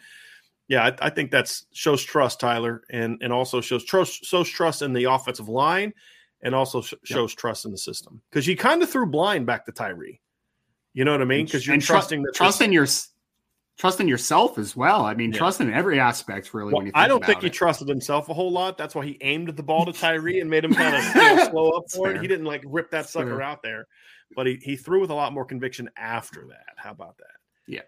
[0.69, 4.83] yeah, I, I think that's shows trust, Tyler, and and also shows trust shows trust
[4.83, 5.95] in the offensive line,
[6.43, 7.39] and also sh- shows yep.
[7.39, 10.21] trust in the system because he kind of threw blind back to Tyree.
[10.97, 11.45] You know what I mean?
[11.45, 12.87] Because you're and trusting tr- trusting your
[13.77, 15.05] trusting yourself as well.
[15.05, 15.37] I mean, yeah.
[15.37, 16.73] trusting in every aspect, really.
[16.73, 17.45] Well, I don't think it.
[17.45, 18.79] he trusted himself a whole lot.
[18.79, 21.51] That's why he aimed the ball to Tyree and made him kind of you know,
[21.51, 22.23] slow up for it.
[22.23, 23.43] He didn't like rip that sucker fair.
[23.43, 23.87] out there,
[24.35, 26.65] but he, he threw with a lot more conviction after that.
[26.79, 27.37] How about that?
[27.69, 27.83] Yeah.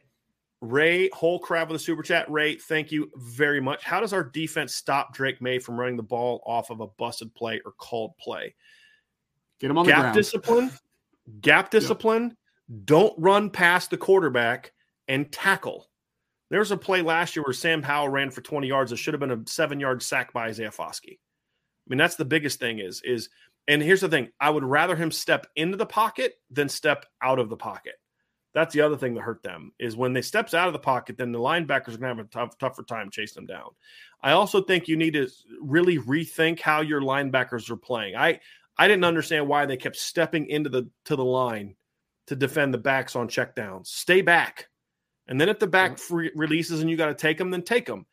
[0.60, 2.30] Ray whole crab with a super chat.
[2.30, 3.84] Ray, thank you very much.
[3.84, 7.34] How does our defense stop Drake Maye from running the ball off of a busted
[7.34, 8.54] play or called play?
[9.60, 10.14] Get him on gap the ground.
[10.14, 10.70] discipline.
[11.40, 12.36] Gap discipline
[12.84, 14.72] don't run past the quarterback
[15.06, 15.88] and tackle.
[16.50, 18.92] There's a play last year where Sam Howell ran for 20 yards.
[18.92, 21.18] It should have been a seven yard sack by Isaiah Foskey.
[21.18, 23.28] I mean, that's the biggest thing is, is,
[23.66, 27.38] and here's the thing I would rather him step into the pocket than step out
[27.38, 27.94] of the pocket.
[28.54, 31.18] That's the other thing that hurt them is when they steps out of the pocket,
[31.18, 33.70] then the linebackers are going to have a tough, tougher time chasing them down.
[34.22, 35.28] I also think you need to
[35.60, 38.16] really rethink how your linebackers are playing.
[38.16, 38.40] I
[38.78, 41.76] I didn't understand why they kept stepping into the to the line
[42.28, 43.88] to defend the backs on checkdowns.
[43.88, 44.68] Stay back,
[45.26, 47.86] and then if the back free releases and you got to take them, then take
[47.86, 48.06] them.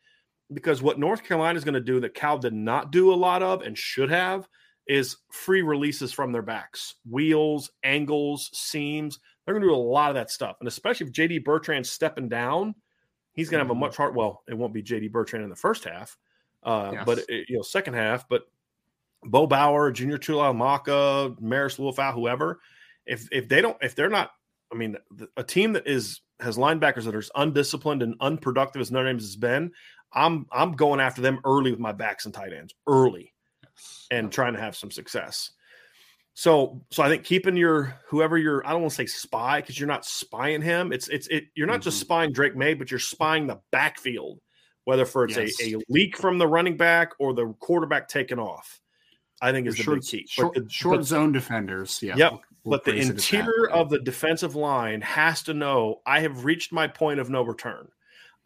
[0.52, 3.42] Because what North Carolina is going to do that Cal did not do a lot
[3.42, 4.48] of and should have
[4.86, 9.18] is free releases from their backs, wheels, angles, seams.
[9.44, 10.56] They're going to do a lot of that stuff.
[10.60, 12.74] And especially if JD Bertrand's stepping down,
[13.32, 13.80] he's going to have a mm-hmm.
[13.80, 14.14] much hard.
[14.14, 16.16] Well, it won't be JD Bertrand in the first half,
[16.62, 17.02] uh, yes.
[17.04, 18.28] but it, you know, second half.
[18.28, 18.42] But
[19.24, 22.60] Bo Bauer, Junior Tuihalamaka, Marist Liufau, whoever,
[23.06, 24.30] if if they don't, if they're not,
[24.72, 24.96] I mean,
[25.36, 29.16] a team that is has linebackers that are as undisciplined and unproductive as Notre Dame
[29.16, 29.70] has been,
[30.12, 33.32] I'm I'm going after them early with my backs and tight ends early,
[34.10, 35.50] and trying to have some success.
[36.38, 39.80] So, so I think keeping your whoever you're, I don't want to say spy because
[39.80, 40.92] you're not spying him.
[40.92, 41.44] It's it's it.
[41.54, 41.82] You're not mm-hmm.
[41.82, 44.40] just spying Drake Maye, but you're spying the backfield,
[44.84, 45.54] whether for it's yes.
[45.62, 48.80] a, a leak from the running back or the quarterback taking off.
[49.40, 50.26] I think is the short, big key.
[50.28, 52.00] Short, the, short but, zone defenders.
[52.02, 52.16] Yeah.
[52.16, 52.40] Yep.
[52.66, 57.20] But the interior of the defensive line has to know I have reached my point
[57.20, 57.88] of no return.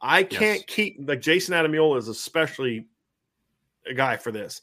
[0.00, 0.64] I can't yes.
[0.66, 2.86] keep like Jayson Ademilola is especially
[3.86, 4.60] a guy for this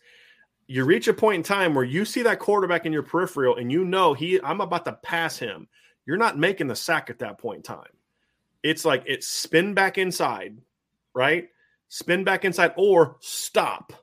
[0.67, 3.71] you reach a point in time where you see that quarterback in your peripheral and
[3.71, 5.67] you know he I'm about to pass him.
[6.05, 7.91] You're not making the sack at that point in time.
[8.63, 10.57] It's like it's spin back inside,
[11.13, 11.47] right?
[11.89, 13.93] Spin back inside or stop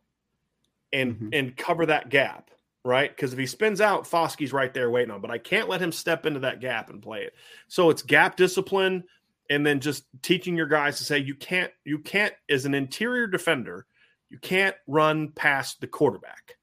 [0.92, 1.28] and mm-hmm.
[1.32, 2.50] and cover that gap,
[2.84, 3.14] right?
[3.14, 5.92] Because if he spins out, Foskey's right there waiting on, but I can't let him
[5.92, 7.34] step into that gap and play it.
[7.68, 9.04] So it's gap discipline
[9.50, 13.26] and then just teaching your guys to say you can't you can't as an interior
[13.26, 13.86] defender
[14.34, 16.56] you can't run past the quarterback.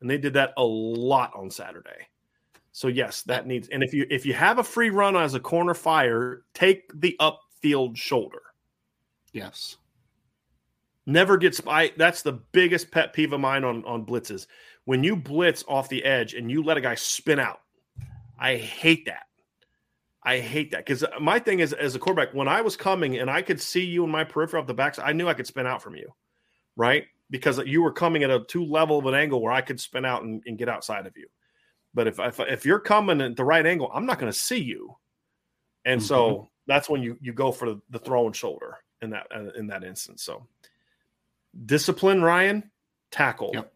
[0.00, 2.08] And they did that a lot on Saturday.
[2.72, 5.40] So yes, that needs and if you if you have a free run as a
[5.40, 8.42] corner fire, take the upfield shoulder.
[9.32, 9.76] Yes.
[11.06, 14.48] Never gets I that's the biggest pet peeve of mine on on blitzes.
[14.84, 17.60] When you blitz off the edge and you let a guy spin out.
[18.38, 19.26] I hate that.
[20.22, 23.30] I hate that because my thing is as a quarterback, when I was coming and
[23.30, 25.66] I could see you in my peripheral off the backs, I knew I could spin
[25.66, 26.12] out from you
[26.76, 27.06] right?
[27.30, 30.04] Because you were coming at a too level of an angle where I could spin
[30.04, 31.26] out and, and get outside of you.
[31.94, 34.58] But if, if, if you're coming at the right angle, I'm not going to see
[34.58, 34.96] you,
[35.84, 36.06] and mm-hmm.
[36.06, 39.84] so that's when you you go for the throwing shoulder in that uh, in that
[39.84, 40.24] instance.
[40.24, 40.44] So
[41.66, 42.68] discipline, Ryan,
[43.12, 43.72] tackle, yep.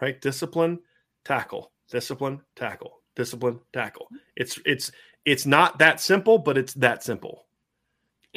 [0.00, 0.20] Right?
[0.20, 0.80] Discipline,
[1.24, 4.08] tackle, discipline, tackle, discipline, tackle.
[4.36, 4.90] It's it's
[5.24, 7.46] it's not that simple, but it's that simple,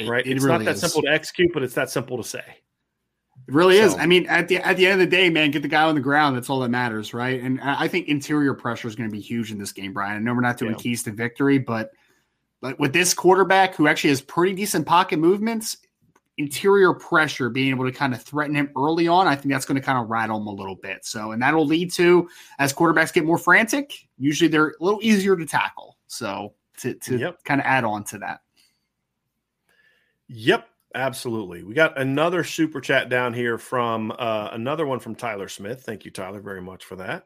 [0.00, 0.26] right?
[0.26, 0.80] It, it it's really not that is.
[0.80, 2.44] simple to execute, but it's that simple to say.
[3.48, 3.84] It really so.
[3.84, 3.94] is.
[3.94, 5.94] I mean, at the at the end of the day, man, get the guy on
[5.94, 6.36] the ground.
[6.36, 7.40] That's all that matters, right?
[7.40, 10.16] And I think interior pressure is going to be huge in this game, Brian.
[10.16, 10.78] I know we're not doing yeah.
[10.78, 11.90] keys to victory, but
[12.60, 15.78] but with this quarterback who actually has pretty decent pocket movements,
[16.38, 19.80] interior pressure being able to kind of threaten him early on, I think that's going
[19.80, 21.04] to kind of rattle him a little bit.
[21.04, 25.36] So, and that'll lead to as quarterbacks get more frantic, usually they're a little easier
[25.36, 25.98] to tackle.
[26.06, 27.44] So, to to yep.
[27.44, 28.40] kind of add on to that.
[30.28, 30.68] Yep.
[30.94, 31.62] Absolutely.
[31.62, 35.82] We got another super chat down here from uh, another one from Tyler Smith.
[35.82, 37.24] Thank you, Tyler, very much for that.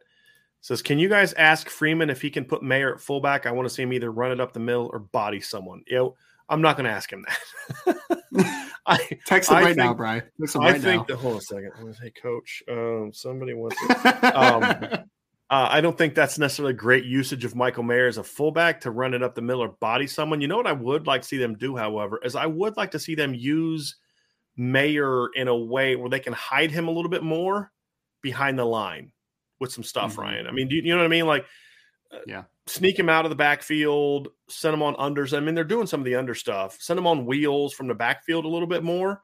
[0.61, 3.45] says, can you guys ask Freeman if he can put Mayer at fullback?
[3.45, 5.83] I want to see him either run it up the middle or body someone.
[5.91, 6.15] Know,
[6.49, 7.97] I'm not going to ask him that.
[8.87, 10.23] I text him I right think, now, Brian.
[10.41, 11.07] Text him I think.
[11.09, 11.73] That, hold on a second.
[11.79, 12.63] I'm to say, Coach.
[12.71, 13.77] Um, somebody wants.
[13.77, 14.63] To, um,
[15.49, 18.91] uh, I don't think that's necessarily great usage of Michael Mayer as a fullback to
[18.91, 20.41] run it up the middle or body someone.
[20.41, 22.93] You know what I would like to see them do, however, is I would like
[22.93, 23.97] to see them use
[24.57, 27.71] Mayer in a way where they can hide him a little bit more
[28.23, 29.13] behind the line
[29.61, 30.23] with some stuff, mm-hmm.
[30.23, 30.47] Ryan.
[30.47, 31.27] I mean, you, you, know what I mean?
[31.27, 31.47] Like,
[32.27, 35.37] yeah, sneak him out of the backfield, send him on unders.
[35.37, 36.77] I mean, they're doing some of the under stuff.
[36.81, 39.23] Send him on wheels from the backfield a little bit more.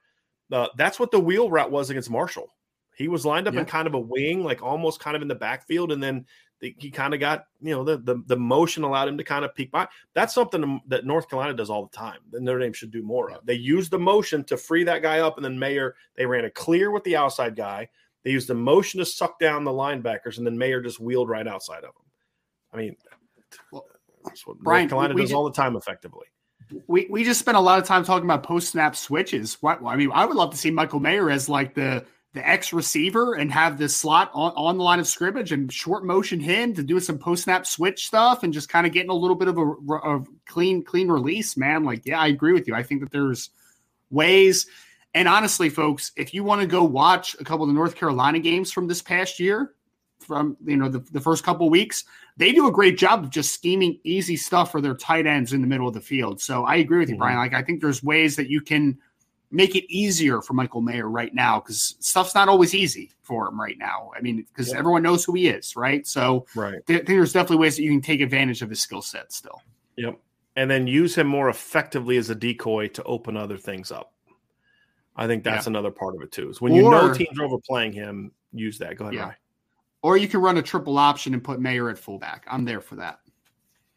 [0.50, 2.54] Uh, that's what the wheel route was against Marshall.
[2.94, 3.60] He was lined up yeah.
[3.60, 6.26] in kind of a wing, like almost kind of in the backfield, and then
[6.60, 9.44] the, he kind of got you know the, the, the motion allowed him to kind
[9.44, 9.88] of peek by.
[10.14, 12.18] That's something that North Carolina does all the time.
[12.30, 13.44] That Notre Dame should do more of.
[13.44, 16.50] They use the motion to free that guy up, and then Mayer they ran a
[16.50, 17.88] clear with the outside guy.
[18.24, 21.48] They used the motion to suck down the linebackers, and then Mayer just wheeled right
[21.48, 22.01] outside of them.
[22.72, 22.96] I mean,
[23.70, 23.86] well,
[24.24, 26.26] that's what Brian, North Carolina does just, all the time effectively.
[26.86, 29.58] We we just spent a lot of time talking about post snap switches.
[29.60, 32.04] What I mean, I would love to see Michael Mayer as like the
[32.34, 36.04] the X receiver and have this slot on, on the line of scrimmage and short
[36.04, 39.14] motion him to do some post snap switch stuff and just kind of getting a
[39.14, 41.84] little bit of a, a, clean clean release, man.
[41.84, 42.74] Like, yeah, I agree with you.
[42.74, 43.50] I think that there's
[44.10, 44.66] ways.
[45.14, 48.38] And honestly, folks, if you want to go watch a couple of the North Carolina
[48.38, 49.74] games from this past year,
[50.22, 52.04] from you know the, the first couple weeks,
[52.36, 55.60] they do a great job of just scheming easy stuff for their tight ends in
[55.60, 56.40] the middle of the field.
[56.40, 57.22] So I agree with you, mm-hmm.
[57.22, 57.38] Brian.
[57.38, 58.98] Like I think there's ways that you can
[59.52, 63.60] make it easier for Michael Mayer right now because stuff's not always easy for him
[63.60, 64.10] right now.
[64.16, 64.78] I mean, because yep.
[64.78, 66.06] everyone knows who he is, right?
[66.06, 66.76] So right.
[66.76, 69.60] I think there's definitely ways that you can take advantage of his skill set still.
[69.96, 70.18] Yep.
[70.56, 74.12] And then use him more effectively as a decoy to open other things up.
[75.14, 75.70] I think that's yeah.
[75.70, 76.48] another part of it too.
[76.48, 78.96] Is when or, you know teams are overplaying him, use that.
[78.96, 79.22] Go ahead, yeah.
[79.22, 79.36] Ryan.
[80.02, 82.44] Or you can run a triple option and put Mayer at fullback.
[82.50, 83.20] I'm there for that.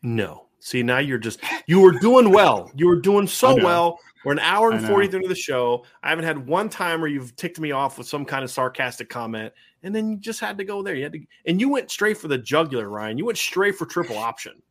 [0.01, 0.47] No.
[0.59, 2.71] See, now you're just you were doing well.
[2.75, 3.99] You were doing so well.
[4.23, 5.85] We're an hour and 40 into the show.
[6.01, 9.07] I haven't had one time where you've ticked me off with some kind of sarcastic
[9.07, 10.95] comment, and then you just had to go there.
[10.95, 13.19] You had to, and you went straight for the jugular, Ryan.
[13.19, 14.63] You went straight for triple option.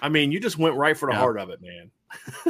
[0.00, 1.18] I mean, you just went right for the yeah.
[1.18, 1.90] heart of it, man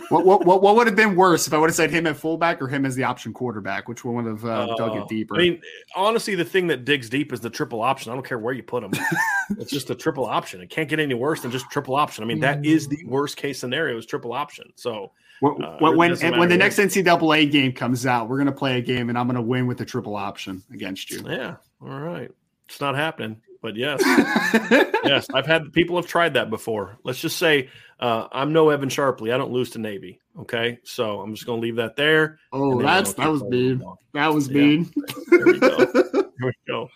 [0.08, 2.16] what, what, what what would have been worse if I would have said him at
[2.16, 3.88] fullback or him as the option quarterback?
[3.88, 5.36] Which one would have uh, uh, dug it deeper?
[5.36, 5.62] I mean,
[5.94, 8.12] honestly, the thing that digs deep is the triple option.
[8.12, 8.92] I don't care where you put him;
[9.58, 10.60] it's just a triple option.
[10.60, 12.24] It can't get any worse than just triple option.
[12.24, 14.72] I mean, that is the worst case scenario is triple option.
[14.74, 18.82] So uh, when when, when the next NCAA game comes out, we're gonna play a
[18.82, 21.22] game, and I'm gonna win with the triple option against you.
[21.26, 22.30] Yeah, all right.
[22.68, 24.00] It's not happening, but yes,
[25.04, 26.96] yes, I've had people have tried that before.
[27.04, 27.68] Let's just say
[28.02, 29.32] uh, I'm no Evan Sharpley.
[29.32, 30.20] I don't lose to Navy.
[30.36, 32.40] Okay, so I'm just going to leave that there.
[32.52, 33.80] Oh, that's that was mean.
[34.12, 34.90] That was mean.
[35.28, 35.84] There we go.
[35.84, 36.88] There we go.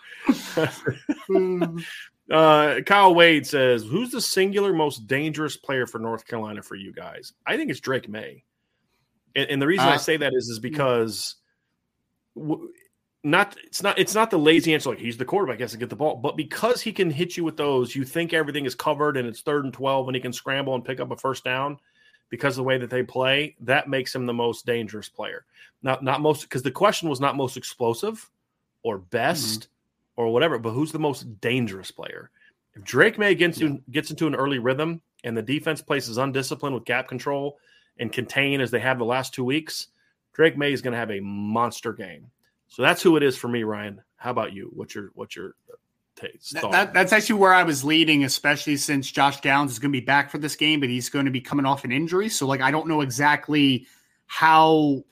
[2.32, 6.92] uh, Kyle Wade says, "Who's the singular most dangerous player for North Carolina for you
[6.92, 8.42] guys?" I think it's Drake Maye,
[9.36, 11.36] and, and the reason uh, I say that is is because.
[12.36, 12.70] W-
[13.26, 15.90] not it's not it's not the lazy answer like he's the quarterback has to get
[15.90, 19.16] the ball but because he can hit you with those you think everything is covered
[19.16, 21.76] and it's third and 12 and he can scramble and pick up a first down
[22.30, 25.44] because of the way that they play that makes him the most dangerous player
[25.82, 28.30] not not most because the question was not most explosive
[28.84, 30.22] or best mm-hmm.
[30.22, 32.30] or whatever but who's the most dangerous player
[32.76, 33.70] if drake Maye gets, yeah.
[33.90, 37.58] gets into an early rhythm and the defense plays undisciplined with gap control
[37.98, 39.88] and contain as they have the last two weeks
[40.32, 42.30] drake Maye is going to have a monster game
[42.76, 44.02] so that's who it is for me, Ryan.
[44.16, 44.70] How about you?
[44.74, 45.54] What's your what's your
[46.14, 46.52] taste?
[46.52, 49.98] That, that, that's actually where I was leading, especially since Josh Downs is going to
[49.98, 52.28] be back for this game, but he's going to be coming off an injury.
[52.28, 53.86] So like I don't know exactly
[54.26, 55.04] how.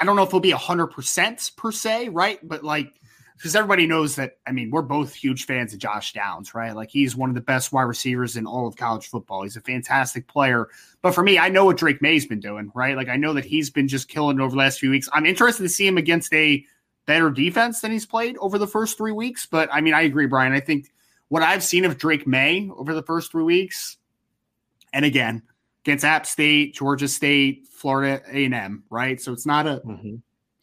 [0.00, 2.40] I don't know if it'll be hundred percent per se, right?
[2.42, 3.00] But like
[3.36, 4.38] because everybody knows that.
[4.44, 6.74] I mean, we're both huge fans of Josh Downs, right?
[6.74, 9.44] Like he's one of the best wide receivers in all of college football.
[9.44, 10.66] He's a fantastic player.
[11.02, 12.96] But for me, I know what Drake Maye's been doing, right?
[12.96, 15.08] Like I know that he's been just killing over the last few weeks.
[15.12, 16.66] I'm interested to see him against a
[17.06, 19.46] better defense than he's played over the first three weeks.
[19.46, 20.52] But I mean, I agree, Brian.
[20.52, 20.92] I think
[21.28, 23.96] what I've seen of Drake Maye over the first three weeks,
[24.92, 25.42] and again
[25.86, 29.20] against App State, Georgia State, Florida A and M, right?
[29.20, 30.16] So it's not a mm-hmm.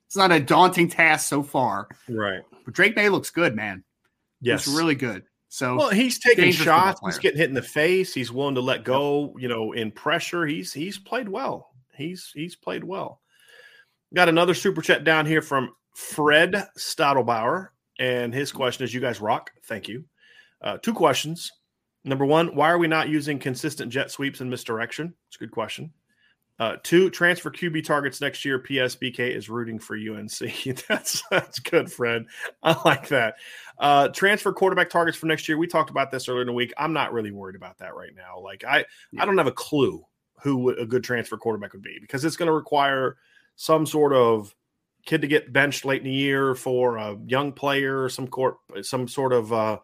[0.06, 2.42] it's not a daunting task so far, right?
[2.66, 3.84] But Drake Maye looks good, man.
[4.42, 5.24] Yes, looks really good.
[5.48, 7.00] So well, he's taking shots.
[7.06, 8.14] He's getting hit in the face.
[8.14, 9.34] He's willing to let go.
[9.40, 11.70] You know, in pressure, he's he's played well.
[11.96, 13.22] He's he's played well.
[14.14, 17.70] Got another super chat down here from Fred Stadelbauer.
[18.00, 19.52] And his question is You guys rock.
[19.66, 20.06] Thank you.
[20.62, 21.52] Uh, two questions.
[22.06, 25.14] Number one, why are we not using consistent jet sweeps and misdirection?
[25.28, 25.92] It's a good question.
[26.60, 28.60] Uh, two, transfer QB targets next year.
[28.60, 30.38] PSBK is rooting for UNC.
[30.88, 32.26] that's that's good, Fred.
[32.62, 33.36] I like that.
[33.80, 35.58] Uh, transfer quarterback targets for next year.
[35.58, 36.74] We talked about this earlier in the week.
[36.78, 38.40] I'm not really worried about that right now.
[38.40, 39.24] Like I, yeah.
[39.24, 40.06] I don't have a clue
[40.42, 43.18] who a good transfer quarterback would be because it's going to require
[43.56, 44.54] some sort of
[45.06, 49.08] kid to get benched late in the year for a young player, some court, some
[49.08, 49.80] sort of uh,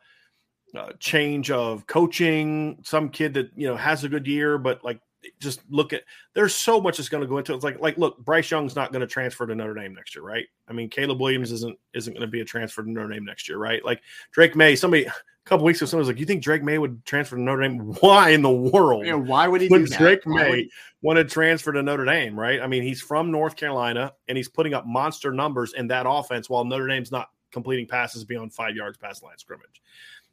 [0.75, 4.99] uh, change of coaching, some kid that you know has a good year, but like
[5.39, 6.03] just look at
[6.33, 7.55] there's so much that's going to go into it.
[7.55, 10.23] It's like like look, Bryce Young's not going to transfer to Notre Dame next year,
[10.23, 10.45] right?
[10.67, 13.49] I mean, Caleb Williams isn't isn't going to be a transfer to Notre Dame next
[13.49, 13.83] year, right?
[13.83, 14.01] Like
[14.31, 15.13] Drake Maye, somebody a
[15.45, 17.79] couple weeks ago, someone was like, "You think Drake Maye would transfer to Notre Dame?
[17.99, 19.05] Why in the world?
[19.05, 19.67] Yeah, why would he?
[19.67, 20.69] Would Drake Maye would...
[21.01, 22.61] want to transfer to Notre Dame, right?
[22.61, 26.49] I mean, he's from North Carolina and he's putting up monster numbers in that offense
[26.49, 29.81] while Notre Dame's not completing passes beyond five yards past line scrimmage,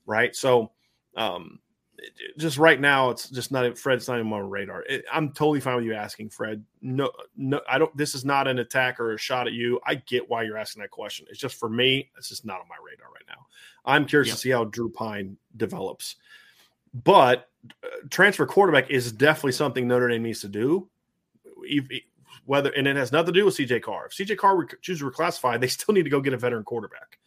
[0.05, 0.37] right?
[0.37, 0.73] So,
[1.17, 1.59] um,
[2.37, 4.83] just right now, it's just not Fred's not even on radar.
[4.83, 6.65] It, I'm totally fine with you asking Fred.
[6.83, 7.95] No, no, I don't.
[7.97, 9.81] This is not an attack or a shot at you.
[9.85, 11.27] I get why you're asking that question.
[11.31, 13.47] It's just for me, it's just not on my radar right now.
[13.85, 14.37] I'm curious yep.
[14.37, 16.17] to see how Drew Pyne develops.
[17.05, 17.49] But
[17.85, 20.89] uh, transfer quarterback is definitely something Notre Dame needs to do.
[22.45, 24.07] Whether and it has nothing to do with CJ Carr.
[24.07, 27.19] If CJ Carr chooses to reclassify, they still need to go get a veteran quarterback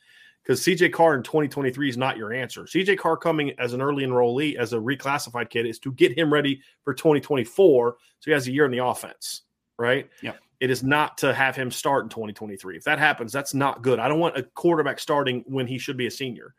[0.44, 2.64] because CJ Carr in 2023 is not your answer.
[2.64, 6.34] CJ Carr coming as an early enrollee, as a reclassified kid, is to get him
[6.34, 7.98] ready for 2024.
[8.20, 9.44] So he has a year in the offense,
[9.78, 10.10] right?
[10.22, 10.34] Yeah.
[10.60, 12.78] It is not to have him start in 2023.
[12.78, 14.00] If that happens, that's not good.
[14.00, 16.54] I don't want a quarterback starting when he should be a senior.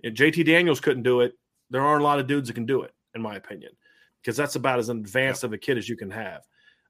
[0.00, 1.34] If JT Daniels couldn't do it.
[1.70, 3.70] There aren't a lot of dudes that can do it, in my opinion,
[4.20, 6.42] because that's about as advanced of a kid as you can have.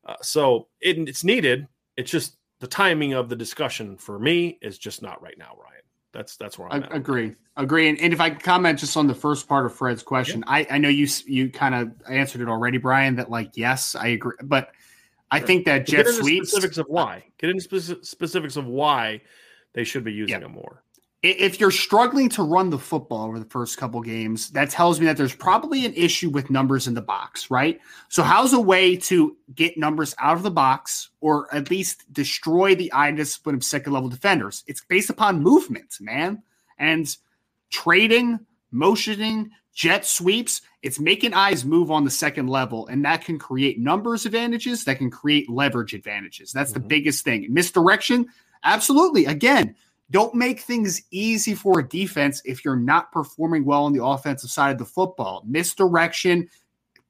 [0.06, 1.68] Uh, so it, it's needed.
[1.98, 5.79] It's just the timing of the discussion for me is just not right now, Ryan.
[6.12, 7.34] That's that's where I'm I, agree.
[7.56, 7.88] Agree.
[7.88, 10.52] And, and, if I comment just on the first part of Fred's question, yeah.
[10.52, 13.16] I, I know you you kind of answered it already, Brian.
[13.16, 14.70] That like yes, I agree, but
[15.30, 15.46] I sure.
[15.46, 19.20] think that jet sweeps specifics of why get into speci- specifics of why
[19.72, 20.40] they should be using yeah.
[20.40, 20.82] them more
[21.22, 25.06] if you're struggling to run the football over the first couple games, that tells me
[25.06, 27.78] that there's probably an issue with numbers in the box, right?
[28.08, 32.74] So, how's a way to get numbers out of the box or at least destroy
[32.74, 34.64] the eye discipline of second level defenders?
[34.66, 36.42] It's based upon movement, man,
[36.78, 37.14] and
[37.68, 38.40] trading,
[38.70, 40.62] motioning, jet sweeps.
[40.82, 44.96] It's making eyes move on the second level, and that can create numbers advantages, that
[44.96, 46.50] can create leverage advantages.
[46.50, 46.80] That's mm-hmm.
[46.80, 47.46] the biggest thing.
[47.50, 48.28] Misdirection,
[48.64, 49.26] absolutely.
[49.26, 49.76] Again,
[50.10, 54.50] don't make things easy for a defense if you're not performing well on the offensive
[54.50, 55.44] side of the football.
[55.46, 56.48] Misdirection,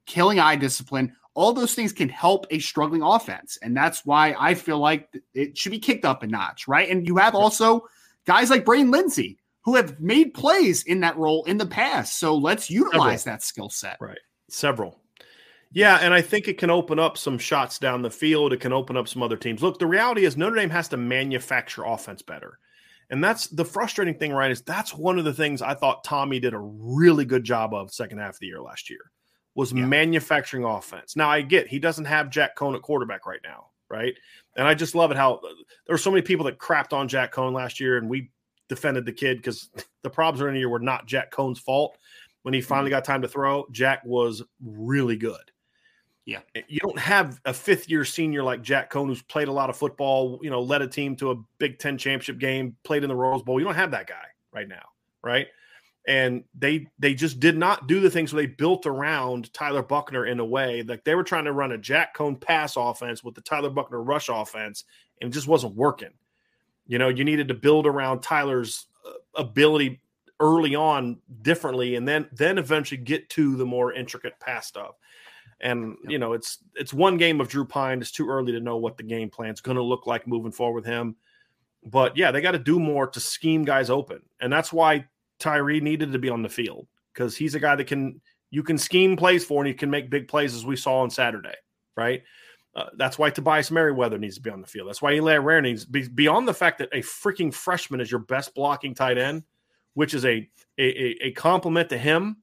[0.05, 3.57] killing eye discipline, all those things can help a struggling offense.
[3.61, 6.89] And that's why I feel like it should be kicked up a notch, right?
[6.89, 7.87] And you have also
[8.25, 12.19] guys like Braden Lenzy who have made plays in that role in the past.
[12.19, 13.35] So let's utilize Several.
[13.37, 13.97] that skill set.
[14.01, 14.17] Right.
[14.49, 14.99] Several.
[15.73, 18.51] Yeah, and I think it can open up some shots down the field.
[18.51, 19.63] It can open up some other teams.
[19.63, 22.59] Look, the reality is Notre Dame has to manufacture offense better.
[23.11, 24.49] And that's the frustrating thing, right?
[24.49, 27.93] Is that's one of the things I thought Tommy did a really good job of
[27.93, 29.11] second half of the year last year
[29.53, 29.85] was yeah.
[29.85, 31.17] manufacturing offense.
[31.17, 34.13] Now I get he doesn't have Jack Coan at quarterback right now, right?
[34.55, 35.41] And I just love it how
[35.85, 38.31] there were so many people that crapped on Jack Coan last year, and we
[38.69, 39.69] defended the kid because
[40.03, 41.97] the problems year were not Jack Coan's fault.
[42.43, 42.97] When he finally mm-hmm.
[42.97, 45.50] got time to throw, Jack was really good.
[46.31, 46.39] Yeah.
[46.55, 49.69] Eh, you don't have a fifth year senior like Jack Coan who's played a lot
[49.69, 53.09] of football, you know, led a team to a Big Ten championship game, played in
[53.09, 53.59] the Rose Bowl.
[53.59, 54.85] You don't have that guy right now,
[55.21, 55.47] right?
[56.07, 60.25] And they they just did not do the things where they built around Tyler Buchner
[60.25, 63.35] in a way like they were trying to run a Jack Coan pass offense with
[63.35, 64.85] the Tyler Buchner rush offense,
[65.19, 66.13] and it just wasn't working.
[66.87, 70.01] You know, you needed to build around Tyler's uh, ability
[70.39, 74.95] early on differently, and then then eventually get to the more intricate pass stuff.
[75.61, 76.11] And yep.
[76.11, 78.01] you know, it's it's one game of Drew Pyne.
[78.01, 80.75] It's too early to know what the game plan's going to look like moving forward
[80.75, 81.15] with him.
[81.83, 85.05] But yeah, they got to do more to scheme guys open, and that's why
[85.39, 88.77] Tyree needed to be on the field because he's a guy that can you can
[88.77, 91.55] scheme plays for, and he can make big plays as we saw on Saturday,
[91.95, 92.23] right?
[92.75, 94.87] Uh, that's why Tobias Merriweather needs to be on the field.
[94.87, 98.21] That's why Eli Raridon needs be, beyond the fact that a freaking freshman is your
[98.21, 99.43] best blocking tight end,
[99.93, 102.37] which is a a, a compliment to him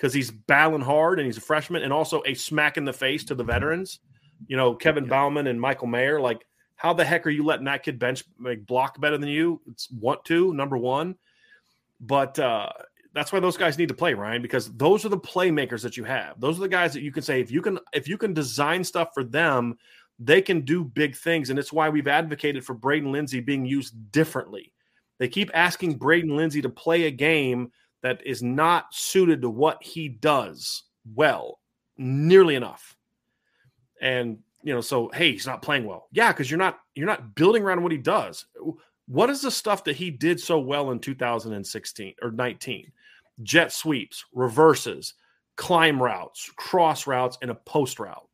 [0.00, 3.22] because he's battling hard and he's a freshman, and also a smack in the face
[3.24, 4.00] to the veterans.
[4.46, 5.10] You know, Kevin yeah.
[5.10, 6.18] Bauman and Michael Mayer.
[6.18, 6.46] Like,
[6.76, 9.60] how the heck are you letting that kid bench like block better than you?
[9.70, 11.16] It's want to number one,
[12.00, 12.70] but uh,
[13.12, 16.04] that's why those guys need to play, Ryan, because those are the playmakers that you
[16.04, 16.40] have.
[16.40, 18.82] Those are the guys that you can say if you can if you can design
[18.82, 19.76] stuff for them,
[20.18, 24.10] they can do big things, and it's why we've advocated for Braden Lenzy being used
[24.12, 24.72] differently.
[25.18, 27.70] They keep asking Braden Lenzy to play a game
[28.02, 30.84] that is not suited to what he does
[31.14, 31.60] well
[31.96, 32.96] nearly enough.
[34.00, 36.08] And you know, so hey, he's not playing well.
[36.12, 38.46] Yeah, because you're not you're not building around what he does.
[39.06, 42.92] What is the stuff that he did so well in 2016 or 19?
[43.42, 45.14] Jet sweeps, reverses,
[45.56, 48.28] climb routes, cross routes, and a post route.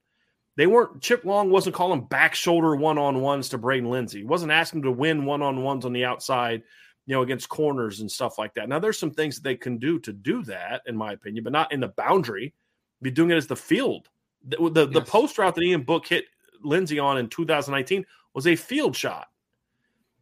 [0.57, 4.21] They weren't Chip Long wasn't calling back shoulder one on ones to Braden Lenzy.
[4.21, 6.63] He wasn't asking to win one on ones on the outside
[7.07, 8.69] you know, against corners and stuff like that.
[8.69, 11.53] Now, there's some things that they can do to do that, in my opinion, but
[11.53, 12.53] not in the boundary.
[13.01, 14.09] Be doing it as the field.
[14.49, 14.95] The the, yes.
[14.95, 16.25] the post route that Ian Book hit
[16.63, 18.05] Lenzy on in 2019
[18.35, 19.29] was a field shot.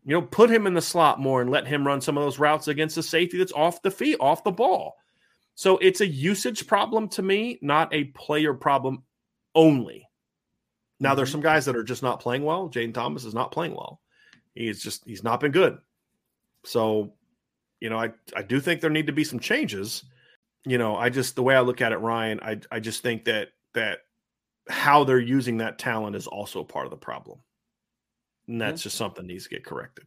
[0.05, 2.39] You know, put him in the slot more and let him run some of those
[2.39, 4.97] routes against the safety that's off the feet, off the ball.
[5.55, 9.05] So it's a usage problem to me, not a player problem
[9.55, 10.07] only.
[11.01, 11.17] Now, mm-hmm.
[11.17, 12.69] there's some guys that are just not playing well.
[12.69, 14.01] Jayden Thomas is not playing well.
[14.55, 15.79] He's just he's not been good.
[16.65, 17.13] So,
[17.81, 20.05] you know, I I do think there need to be some changes.
[20.65, 23.25] You know, I just the way I look at it, Ryan, I I just think
[23.25, 24.01] that that
[24.69, 27.39] how they're using that talent is also part of the problem.
[28.49, 28.85] And that's mm-hmm.
[28.85, 30.07] just something needs to get corrected.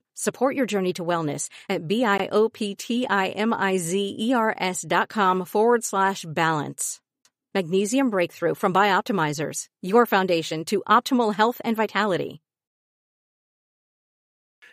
[0.15, 7.01] Support your journey to wellness at B-I-O-P-T-I-M-I-Z-E-R-S dot com forward slash balance.
[7.53, 12.41] Magnesium Breakthrough from Bioptimizers, your foundation to optimal health and vitality.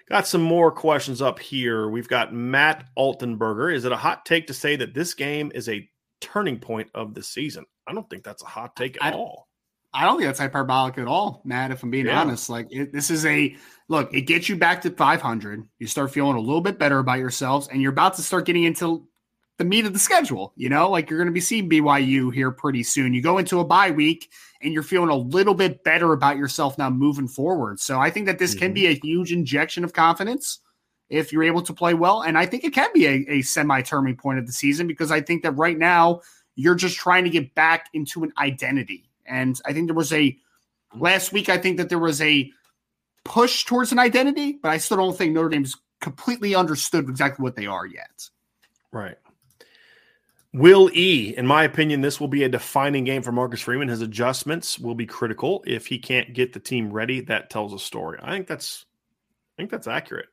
[0.09, 1.89] Got some more questions up here.
[1.89, 3.75] We've got Matt Altenberger.
[3.75, 5.89] Is it a hot take to say that this game is a
[6.21, 7.65] turning point of the season?
[7.87, 9.48] I don't think that's a hot take at I, all.
[9.99, 11.73] I don't think that's hyperbolic at all, Matt.
[11.73, 12.21] If I'm being yeah.
[12.21, 13.57] honest, like it, this is a
[13.89, 14.15] look.
[14.15, 15.69] It gets you back to 500.
[15.81, 18.63] You start feeling a little bit better about yourselves, and you're about to start getting
[18.63, 19.09] into
[19.57, 20.53] the meat of the schedule.
[20.55, 23.13] You know, like you're going to be seeing BYU here pretty soon.
[23.13, 24.31] You go into a bye week
[24.63, 27.81] and you're feeling a little bit better about yourself now moving forward.
[27.81, 28.67] So I think that this mm-hmm.
[28.67, 30.61] can be a huge injection of confidence
[31.11, 32.23] if you're able to play well.
[32.23, 35.11] And I think it can be a, a semi turning point of the season because
[35.11, 36.21] I think that right now
[36.55, 39.08] you're just trying to get back into an identity.
[39.29, 40.37] And I think there was a
[40.97, 42.51] last week, I think that there was a
[43.25, 47.57] push towards an identity, but I still don't think Notre Dame's completely understood exactly what
[47.57, 48.29] they are yet.
[48.93, 49.17] Right.
[50.55, 53.89] Will E, in my opinion, this will be a defining game for Marcus Freeman.
[53.89, 55.63] His adjustments will be critical.
[55.67, 58.19] If he can't get the team ready, that tells a story.
[58.23, 58.87] I think that's
[59.57, 60.29] I think that's accurate.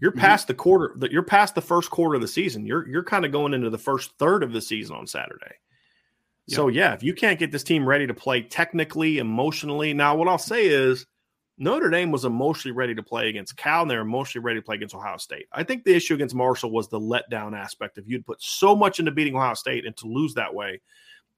[0.00, 0.20] You're mm-hmm.
[0.20, 2.64] past the quarter that you're past the first quarter of the season.
[2.64, 5.56] You're you're kind of going into the first third of the season on Saturday.
[6.50, 6.56] Yep.
[6.56, 10.26] So yeah, if you can't get this team ready to play technically, emotionally, now what
[10.26, 11.06] I'll say is
[11.58, 14.76] Notre Dame was emotionally ready to play against Cal, and they're emotionally ready to play
[14.76, 15.46] against Ohio State.
[15.52, 18.98] I think the issue against Marshall was the letdown aspect If you'd put so much
[18.98, 20.80] into beating Ohio State and to lose that way.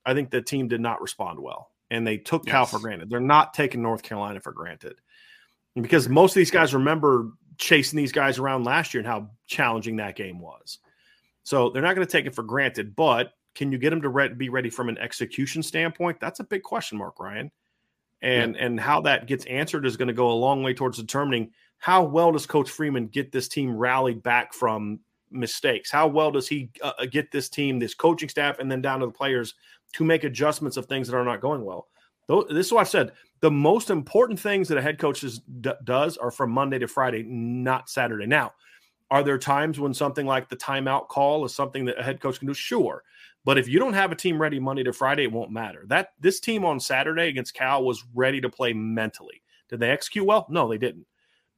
[0.04, 2.52] I think the team did not respond well, and they took yes.
[2.52, 3.08] Cal for granted.
[3.10, 4.94] They're not taking North Carolina for granted
[5.80, 9.96] because most of these guys remember chasing these guys around last year and how challenging
[9.96, 10.78] that game was.
[11.44, 14.08] So they're not going to take it for granted, but can you get them to
[14.08, 16.18] re- be ready from an execution standpoint?
[16.20, 17.50] That's a big question mark, Ryan
[18.22, 18.64] and yeah.
[18.64, 22.04] and how that gets answered is going to go a long way towards determining how
[22.04, 25.00] well does Coach Freeman get this team rallied back from
[25.30, 25.90] mistakes?
[25.90, 29.00] How well does he uh, uh, get this team, this coaching staff, and then down
[29.00, 29.54] to the players
[29.94, 31.88] to make adjustments of things that are not going well?
[32.48, 33.12] This is what I've said.
[33.40, 36.86] The most important things that a head coach is, d- does are from Monday to
[36.86, 38.26] Friday, not Saturday.
[38.26, 38.52] Now,
[39.10, 42.38] are there times when something like the timeout call is something that a head coach
[42.38, 42.54] can do?
[42.54, 43.02] Sure.
[43.44, 45.84] But if you don't have a team ready Monday to Friday, it won't matter.
[45.88, 49.42] That this team on Saturday against Cal was ready to play mentally.
[49.68, 50.46] Did they execute well?
[50.48, 51.06] No, they didn't.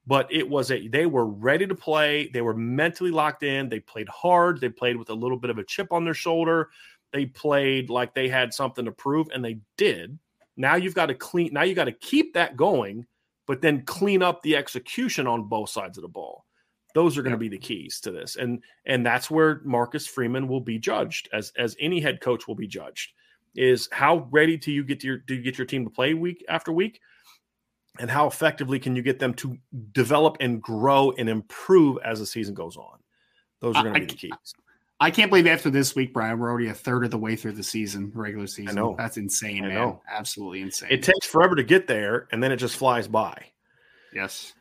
[0.07, 2.29] But it was a they were ready to play.
[2.29, 3.69] They were mentally locked in.
[3.69, 4.61] They played hard.
[4.61, 6.71] They played with a little bit of a chip on their shoulder.
[7.13, 10.19] They played like they had something to prove, and they did.
[10.57, 11.53] Now you've got to clean.
[11.53, 13.07] Now you got to keep that going,
[13.47, 16.45] but then clean up the execution on both sides of the ball.
[16.95, 20.49] Those are going to be the keys to this, and and that's where Marcus Freeman
[20.49, 23.13] will be judged, as as any head coach will be judged.
[23.57, 26.45] Is how ready do you get your do you get your team to play week
[26.49, 27.01] after week,
[27.99, 29.59] and how effectively can you get them to
[29.93, 32.99] develop and grow and improve as the season goes on?
[33.61, 34.55] Those are going to be the keys.
[35.01, 37.53] I can't believe after this week, Brian, we're already a third of the way through
[37.53, 38.79] the season, regular season.
[38.79, 39.77] I know that's insane, I man.
[39.77, 40.03] Know.
[40.09, 40.89] Absolutely insane.
[40.93, 43.47] It takes forever to get there, and then it just flies by.
[44.15, 44.53] Yes.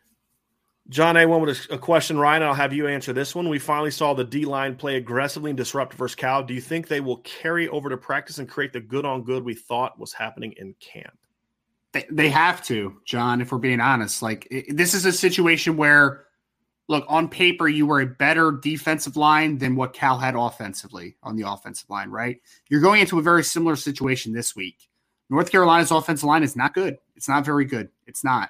[0.90, 1.26] John A.
[1.26, 2.44] went with a question, Ryan.
[2.44, 3.48] I'll have you answer this one.
[3.48, 6.44] We finally saw the D line play aggressively and disrupt versus Cal.
[6.44, 9.46] Do you think they will carry over to practice and create the good on good
[9.46, 11.18] we thought was happening in camp?
[12.10, 14.24] They, have to, John, if we're being honest.
[14.24, 16.26] Like, this is a situation where,
[16.88, 21.36] look, on paper, you were a better defensive line than what Cal had offensively on
[21.36, 22.42] the offensive line, right?
[22.68, 24.90] You're going into a very similar situation this week.
[25.30, 26.98] North Carolina's offensive line is not good.
[27.16, 27.90] It's not very good.
[28.08, 28.50] It's not.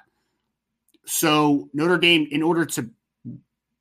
[1.06, 2.90] So Notre Dame, in order to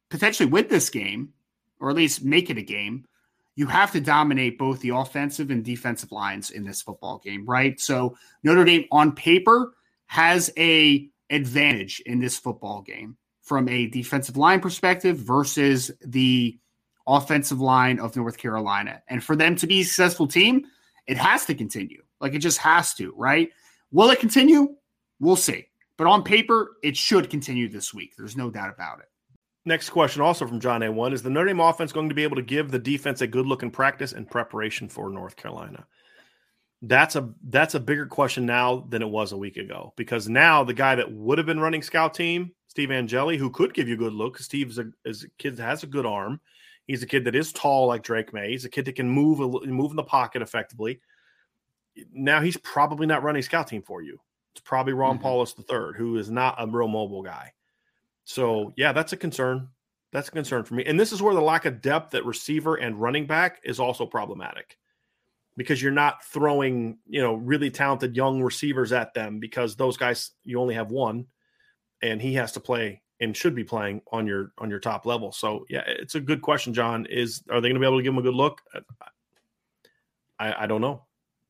[0.10, 1.34] potentially win this game,
[1.80, 3.06] or at least make it a game,
[3.56, 7.80] you have to dominate both the offensive and defensive lines in this football game, right?
[7.80, 9.74] So Notre Dame on paper
[10.08, 16.58] has a advantage in this football game from a defensive line perspective versus the
[17.06, 19.02] offensive line of North Carolina.
[19.08, 20.66] And for them to be a successful team,
[21.08, 22.02] it has to continue.
[22.22, 23.50] Like it just has to, right?
[23.92, 24.76] Will it continue?
[25.20, 25.68] We'll see.
[25.98, 28.14] But on paper, it should continue this week.
[28.18, 29.06] There's no doubt about it.
[29.66, 32.36] Next question, also from John A1, is the Notre Dame offense going to be able
[32.36, 35.86] to give the defense a good look in practice and preparation for North Carolina?
[36.82, 40.66] That's a that's a bigger question now than it was a week ago because now
[40.66, 43.94] the guy that would have been running scout team, Steve Angeli, who could give you
[43.94, 46.42] a good look, Steve's a, is a kid that has a good arm.
[46.86, 48.50] He's a kid that is tall like Drake Maye.
[48.50, 51.00] He's a kid that can move move in the pocket effectively.
[52.12, 54.20] Now he's probably not running scout team for you.
[54.54, 55.26] It's probably Ron mm-hmm.
[55.26, 57.54] Powlus III, who is not a real mobile guy.
[58.24, 59.70] So yeah, that's a concern.
[60.12, 60.86] That's a concern for me.
[60.86, 64.06] And this is where the lack of depth at receiver and running back is also
[64.06, 64.78] problematic
[65.58, 70.32] because you're not throwing, you know, really talented young receivers at them because those guys
[70.44, 71.26] you only have one
[72.02, 75.32] and he has to play and should be playing on your on your top level.
[75.32, 77.06] So yeah, it's a good question, John.
[77.08, 78.62] Is are they going to be able to give him a good look?
[80.40, 81.06] I, I don't know.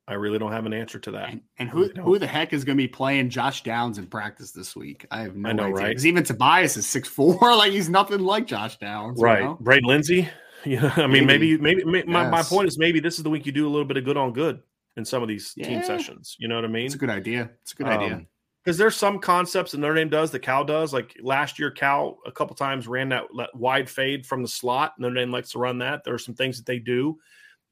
[0.07, 1.29] I really don't have an answer to that.
[1.29, 4.51] And, and who who the heck is going to be playing Josh Downs in practice
[4.51, 5.05] this week?
[5.11, 5.87] I have no I know, idea.
[5.89, 9.21] Because even Tobias is six four, like he's nothing like Josh Downs.
[9.21, 9.79] Right, you know?
[9.87, 10.29] Lenzy.
[10.65, 12.13] Yeah, I mean, maybe, maybe, maybe yes.
[12.13, 14.05] my, my point is maybe this is the week you do a little bit of
[14.05, 14.61] good on good
[14.95, 15.67] in some of these yeah.
[15.67, 16.37] team sessions.
[16.39, 16.85] You know what I mean?
[16.85, 17.49] It's a good idea.
[17.63, 18.21] It's a good um, idea.
[18.63, 20.93] Because there's some concepts that Notre Dame does that Cal does.
[20.93, 24.93] Like last year, Cal a couple times ran that, that wide fade from the slot.
[24.97, 26.05] Notre Dame likes to run that.
[26.05, 27.17] There are some things that they do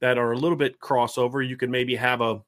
[0.01, 1.47] that are a little bit crossover.
[1.47, 2.41] You can maybe have a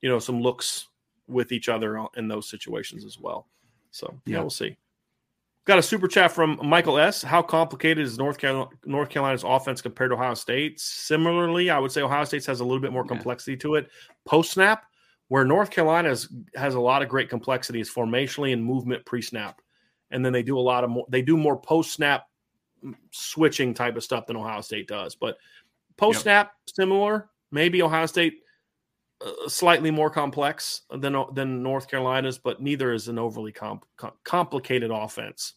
[0.00, 0.88] you know some looks
[1.26, 3.48] with each other in those situations as well.
[3.90, 4.76] So yeah, we'll see.
[5.64, 7.22] Got a super chat from Michael S.
[7.22, 10.78] How complicated is North Carolina, North Carolina's offense compared to Ohio State?
[10.78, 13.58] Similarly, I would say Ohio State has a little bit more complexity yeah.
[13.58, 13.90] to it
[14.24, 14.84] post snap,
[15.26, 16.14] where North Carolina
[16.54, 19.60] has a lot of great complexities formationally and movement pre snap,
[20.12, 21.06] and then they do a lot of more.
[21.08, 22.28] They do more post snap
[22.84, 25.36] mm, switching type of stuff than Ohio State does, but
[25.96, 26.74] post snap yep.
[26.74, 27.30] similar.
[27.50, 28.40] Maybe Ohio State
[29.24, 34.12] uh, slightly more complex than than North Carolina's, but neither is an overly comp, com-
[34.24, 35.54] complicated offense.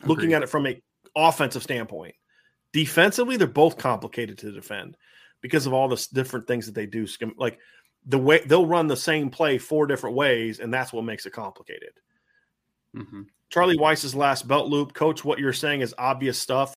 [0.00, 0.08] Agreed.
[0.08, 0.80] Looking at it from a
[1.16, 2.14] offensive standpoint,
[2.72, 4.96] defensively they're both complicated to defend
[5.40, 7.06] because of all the different things that they do.
[7.36, 7.58] Like
[8.06, 11.32] the way they'll run the same play four different ways, and that's what makes it
[11.32, 11.92] complicated.
[12.94, 13.22] Mm-hmm.
[13.48, 15.24] Charlie Weis's last belt loop, coach.
[15.24, 16.74] What you're saying is obvious stuff,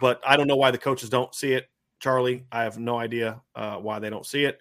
[0.00, 1.68] but I don't know why the coaches don't see it.
[1.98, 4.60] Charlie, I have no idea uh, why they don't see it.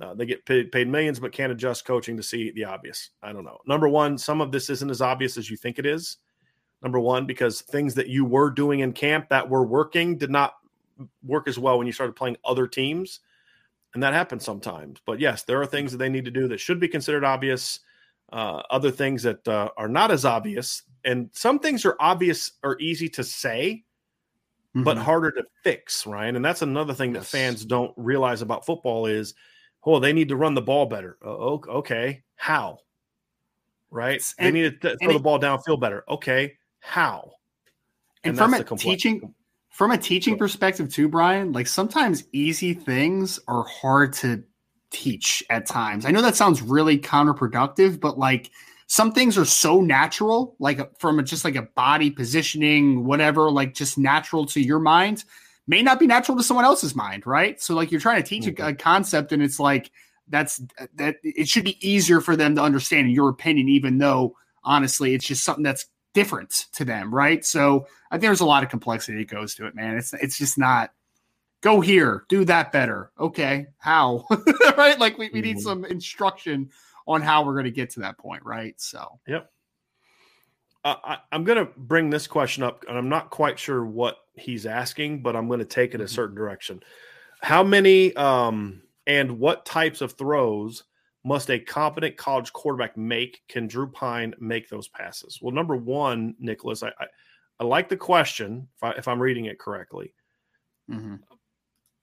[0.00, 3.10] Uh, they get paid, paid millions, but can't adjust coaching to see the obvious.
[3.22, 3.58] I don't know.
[3.66, 6.18] Number one, some of this isn't as obvious as you think it is.
[6.82, 10.54] Number one, because things that you were doing in camp that were working did not
[11.24, 13.20] work as well when you started playing other teams.
[13.94, 15.00] And that happens sometimes.
[15.04, 17.80] But yes, there are things that they need to do that should be considered obvious.
[18.30, 20.82] Uh, other things that uh, are not as obvious.
[21.04, 23.84] And some things are obvious or easy to say,
[24.78, 24.84] mm-hmm.
[24.84, 26.36] but harder to fix, Ryan.
[26.36, 27.24] And that's another thing yes.
[27.24, 29.34] that fans don't realize about football is–
[29.84, 31.16] oh, they need to run the ball better.
[31.24, 32.22] Oh, okay.
[32.36, 32.80] How?
[33.90, 34.22] Right?
[34.38, 36.04] And, they need to throw the ball downfield better.
[36.08, 36.58] Okay.
[36.80, 37.32] How?
[38.22, 39.34] And, and from a teaching
[39.70, 44.42] from a teaching perspective too, Brian, like sometimes easy things are hard to
[44.90, 46.04] teach at times.
[46.04, 48.50] I know that sounds really counterproductive, but like
[48.88, 53.74] some things are so natural, like from a, just like a body positioning, whatever, like
[53.74, 55.24] just natural to your mind
[55.66, 57.60] may not be natural to someone else's mind, right?
[57.60, 58.64] So like you're trying to teach mm-hmm.
[58.64, 59.92] a, a, concept and it's like
[60.26, 60.60] that's
[60.94, 64.34] that it should be easier for them to understand in your opinion, even though
[64.64, 67.44] honestly it's just something that's different to them, right?
[67.44, 69.98] So I think there's a lot of complexity that goes to it, man.
[69.98, 70.92] It's it's just not
[71.60, 73.10] go here, do that better.
[73.20, 74.24] Okay, how?
[74.78, 74.98] right?
[74.98, 75.64] Like we, we need mm-hmm.
[75.64, 76.70] some instruction
[77.08, 78.74] on how we're going to get to that point, right?
[78.80, 79.50] So yep.
[80.84, 84.18] Uh, I, I'm going to bring this question up, and I'm not quite sure what
[84.34, 86.14] he's asking, but I'm going to take it a mm-hmm.
[86.14, 86.80] certain direction.
[87.42, 90.84] How many um, and what types of throws
[91.24, 93.42] must a competent college quarterback make?
[93.48, 95.40] Can Drew Pyne make those passes?
[95.42, 97.06] Well, number one, Nicholas, I, I,
[97.58, 100.14] I like the question if, I, if I'm reading it correctly.
[100.90, 101.16] Mm-hmm.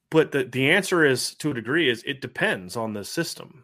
[0.10, 3.64] But the, the answer is to a degree is it depends on the system.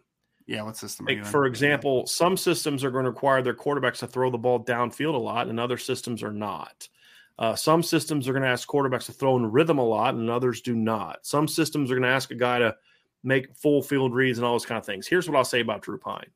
[0.51, 1.05] Yeah, what system?
[1.05, 4.63] Like, for example, some systems are going to require their quarterbacks to throw the ball
[4.63, 6.89] downfield a lot, and other systems are not.
[7.39, 10.29] Uh, some systems are going to ask quarterbacks to throw in rhythm a lot, and
[10.29, 11.19] others do not.
[11.25, 12.75] Some systems are going to ask a guy to
[13.23, 15.07] make full field reads and all those kind of things.
[15.07, 16.29] Here's what I'll say about Drew Pyne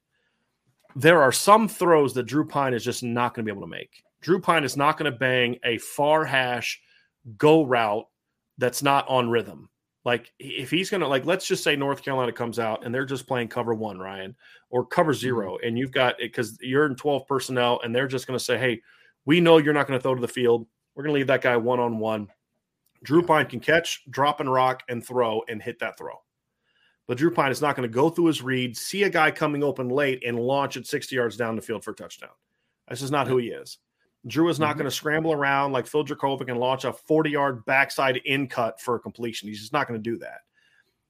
[0.95, 3.71] there are some throws that Drew Pyne is just not going to be able to
[3.71, 4.01] make.
[4.21, 6.81] Drew Pyne is not going to bang a far hash
[7.37, 8.07] go route
[8.57, 9.69] that's not on rhythm.
[10.05, 13.05] Like if he's going to like, let's just say North Carolina comes out and they're
[13.05, 14.35] just playing cover one, Ryan,
[14.69, 15.67] or cover 0 mm-hmm.
[15.67, 18.57] and you've got it because you're in 12 personnel and they're just going to say,
[18.57, 18.81] hey,
[19.25, 20.67] we know you're not going to throw to the field.
[20.93, 22.27] We're going to leave that guy one on one.
[23.03, 26.21] Drew Pyne can catch, drop and rock, and throw and hit that throw.
[27.07, 29.63] But Drew Pyne is not going to go through his read, see a guy coming
[29.63, 32.31] open late, and launch it 60 yards down the field for a touchdown.
[32.87, 33.77] That's just not who he is.
[34.27, 34.79] Drew is not mm-hmm.
[34.79, 38.81] going to scramble around like Phil Jurkovec and launch a 40 yard backside in cut
[38.81, 39.47] for a completion.
[39.47, 40.39] He's just not going to do that.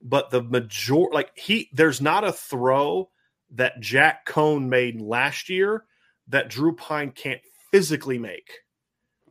[0.01, 3.09] But the major, like he, there's not a throw
[3.51, 5.85] that Jack Coan made last year
[6.27, 7.41] that Drew Pyne can't
[7.71, 8.51] physically make.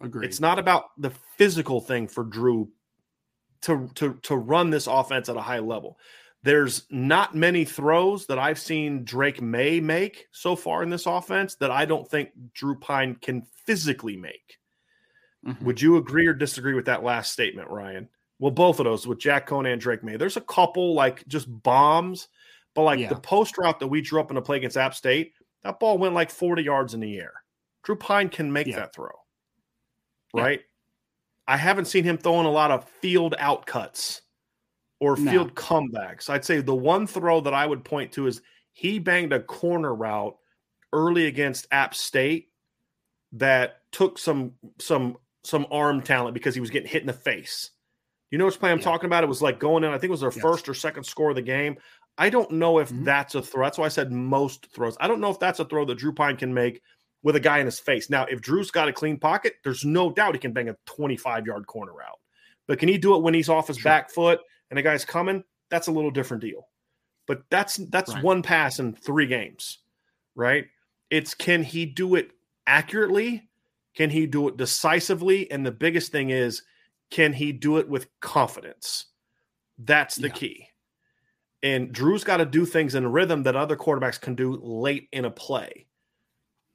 [0.01, 0.27] Agreed.
[0.27, 2.69] It's not about the physical thing for Drew
[3.63, 5.99] to to to run this offense at a high level.
[6.45, 11.55] There's not many throws that I've seen Drake Maye make so far in this offense
[11.55, 14.59] that I don't think Drew Pyne can physically make.
[15.47, 15.65] Mm-hmm.
[15.65, 18.11] Would you agree or disagree with that last statement, Ryan?
[18.39, 20.19] Well, both of those with Jack Coan and Drake Maye.
[20.19, 22.29] There's a couple like just bombs,
[22.75, 23.09] but like yeah.
[23.09, 25.33] the post route that we drew up in a play against App State,
[25.63, 27.33] that ball went like 40 yards in the air.
[27.85, 28.77] Drew Pyne can make yeah.
[28.77, 29.09] that throw,
[30.35, 30.61] right?
[30.61, 31.55] Yeah.
[31.55, 34.21] I haven't seen him throwing a lot of field out cuts
[35.01, 35.31] or no.
[35.31, 36.31] field comebacks.
[36.31, 38.43] I'd say the one throw that I would point to is
[38.73, 40.37] he banged a corner route
[40.93, 42.49] early against App State
[43.33, 47.71] that took some some some arm talent because he was getting hit in the face.
[48.31, 48.85] You know which play I'm yeah.
[48.85, 49.23] talking about?
[49.23, 49.91] It was like going in.
[49.91, 50.41] I think it was their yes.
[50.41, 51.77] first or second score of the game.
[52.17, 53.05] I don't know if mm-hmm.
[53.05, 53.65] that's a throw.
[53.65, 54.97] That's why I said most throws.
[55.01, 56.81] I don't know if that's a throw that Drew Pyne can make
[57.23, 58.11] with a guy in his face.
[58.11, 61.47] Now, if Drew's got a clean pocket, there's no doubt he can bang a 25
[61.47, 62.21] yard corner out.
[62.67, 63.91] But can he do it when he's off his sure.
[63.91, 64.41] back foot
[64.71, 65.45] and a guy's coming?
[65.71, 66.69] That's a little different deal.
[67.27, 68.23] But that's that's right.
[68.23, 69.79] one pass in three games,
[70.35, 70.67] right?
[71.11, 72.31] It's can he do it
[72.67, 73.49] accurately?
[73.95, 75.51] Can he do it decisively?
[75.51, 76.63] And the biggest thing is,
[77.11, 79.07] can he do it with confidence?
[79.79, 80.35] That's the yeah.
[80.35, 80.69] key.
[81.63, 85.25] And Drew's got to do things in rhythm that other quarterbacks can do late in
[85.25, 85.87] a play.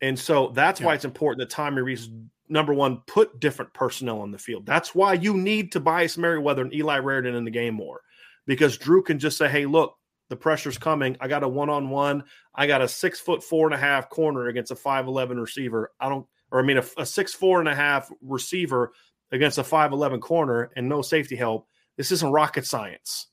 [0.01, 0.87] And so that's yeah.
[0.87, 2.09] why it's important that Tommy Rees,
[2.49, 4.65] number one, put different personnel on the field.
[4.65, 8.01] That's why you need Tobias Merriweather and Eli Raridon in the game more
[8.45, 9.95] because Drew can just say, hey, look,
[10.29, 11.17] the pressure's coming.
[11.19, 12.23] I got a one on one.
[12.53, 15.91] I got a six foot four and a half corner against a 5'11 receiver.
[15.99, 18.91] I don't, or I mean, a, a six four and a half receiver
[19.31, 21.67] against a 5'11 corner and no safety help.
[21.97, 23.27] This isn't rocket science,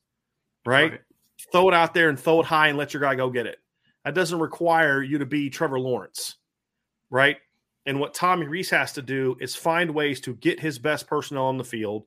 [0.64, 0.92] right?
[0.92, 1.00] right?
[1.52, 3.58] Throw it out there and throw it high and let your guy go get it.
[4.04, 6.36] That doesn't require you to be Trevor Lawrence
[7.10, 7.36] right?
[7.86, 11.44] And what Tommy Rees has to do is find ways to get his best personnel
[11.46, 12.04] on the field,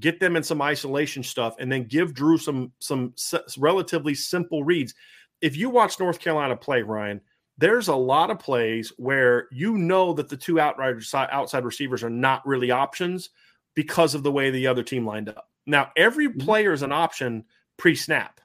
[0.00, 3.14] get them in some isolation stuff, and then give Drew some some
[3.56, 4.94] relatively simple reads.
[5.40, 7.20] If you watch North Carolina play, Ryan,
[7.58, 12.46] there's a lot of plays where you know that the two outside receivers are not
[12.46, 13.30] really options
[13.74, 15.48] because of the way the other team lined up.
[15.66, 16.40] Now, every mm-hmm.
[16.40, 17.44] player is an option
[17.76, 18.40] pre-snap,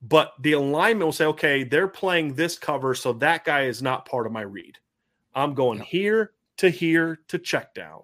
[0.00, 4.06] but the alignment will say, okay, they're playing this cover, so that guy is not
[4.06, 4.78] part of my read.
[5.38, 8.02] I'm going here to here to check down.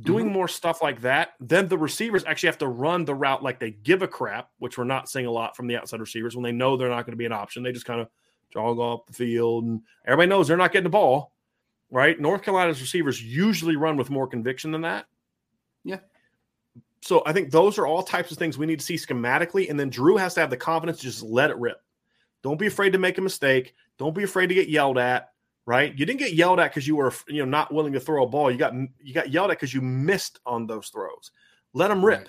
[0.00, 0.34] Doing mm-hmm.
[0.34, 3.70] more stuff like that, then the receivers actually have to run the route like they
[3.70, 6.52] give a crap, which we're not seeing a lot from the outside receivers when they
[6.52, 7.62] know they're not going to be an option.
[7.62, 8.08] They just kind of
[8.52, 11.32] jog off the field, and everybody knows they're not getting the ball,
[11.90, 12.18] right?
[12.18, 15.06] North Carolina's receivers usually run with more conviction than that.
[15.84, 16.00] Yeah.
[17.00, 19.78] So I think those are all types of things we need to see schematically, and
[19.78, 21.82] then Drew has to have the confidence to just let it rip.
[22.42, 23.74] Don't be afraid to make a mistake.
[23.98, 25.31] Don't be afraid to get yelled at
[25.66, 25.96] right?
[25.96, 28.28] You didn't get yelled at because you were you know not willing to throw a
[28.28, 28.50] ball.
[28.50, 31.30] You got you got yelled at because you missed on those throws.
[31.72, 32.28] Let them rip,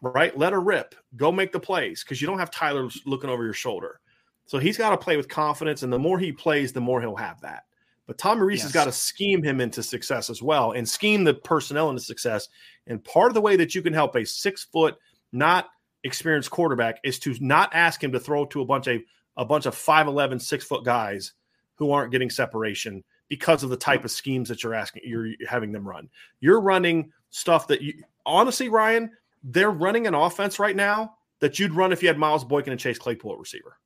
[0.00, 0.14] right?
[0.14, 0.38] right?
[0.38, 0.94] Let her rip.
[1.16, 4.00] Go make the plays because you don't have Tyler looking over your shoulder.
[4.46, 7.16] So he's got to play with confidence, and the more he plays, the more he'll
[7.16, 7.64] have that.
[8.06, 8.64] But Tom Rees yes.
[8.64, 12.48] has got to scheme him into success as well, and scheme the personnel into success.
[12.86, 14.96] And part of the way that you can help a six foot,
[15.32, 15.70] not
[16.04, 19.00] experienced quarterback is to not ask him to throw to a bunch of
[19.36, 21.32] a bunch of 5'11, six foot guys
[21.76, 25.72] who aren't getting separation because of the type of schemes that you're asking you're having
[25.72, 26.08] them run.
[26.40, 27.94] You're running stuff that you
[28.26, 29.10] honestly, Ryan,
[29.42, 32.80] they're running an offense right now that you'd run if you had Miles Boykin and
[32.80, 33.78] Chase Claypool at receiver.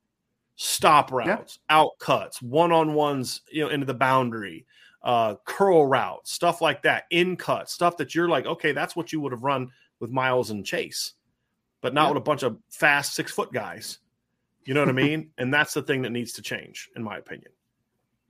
[0.57, 1.77] Stop routes, yeah.
[1.77, 4.67] out cuts, one on ones, you know, into the boundary,
[5.03, 9.13] uh, curl routes, stuff like that, in cut, stuff that you're like, okay, that's what
[9.13, 9.71] you would have run
[10.01, 11.15] with Miles and Chase,
[11.81, 12.09] but not yeah.
[12.11, 13.99] with a bunch of fast six foot guys.
[14.65, 15.31] You know what I mean?
[15.39, 17.53] and that's the thing that needs to change, in my opinion.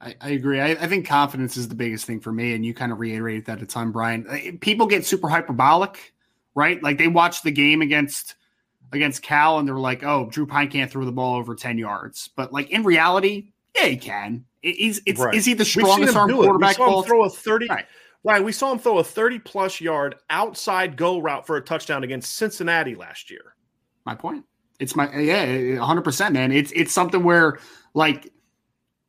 [0.01, 0.61] I, I agree.
[0.61, 3.47] I, I, think confidence is the biggest thing for me, and you kind of reiterated
[3.47, 4.59] that a ton, Brian.
[4.61, 6.15] People get super hyperbolic,
[6.55, 6.81] right?
[6.83, 8.37] Like they watch the game against
[8.93, 12.31] against Cal, and they're like, "Oh, Drew Pyne can't throw the ball over ten yards,"
[12.37, 14.45] but like in reality, yeah, he can.
[14.63, 15.35] Is it's right.
[15.35, 16.79] is he the strongest arm quarterback?
[16.79, 17.67] We saw him throw a thirty.
[17.69, 17.87] Right.
[18.25, 22.03] Right, we saw him throw a 30 plus yard outside go route for a touchdown
[22.03, 23.55] against Cincinnati last year.
[24.05, 24.45] My point.
[24.81, 26.51] It's my yeah, 100%, man.
[26.51, 27.59] It's it's something where
[27.95, 28.33] like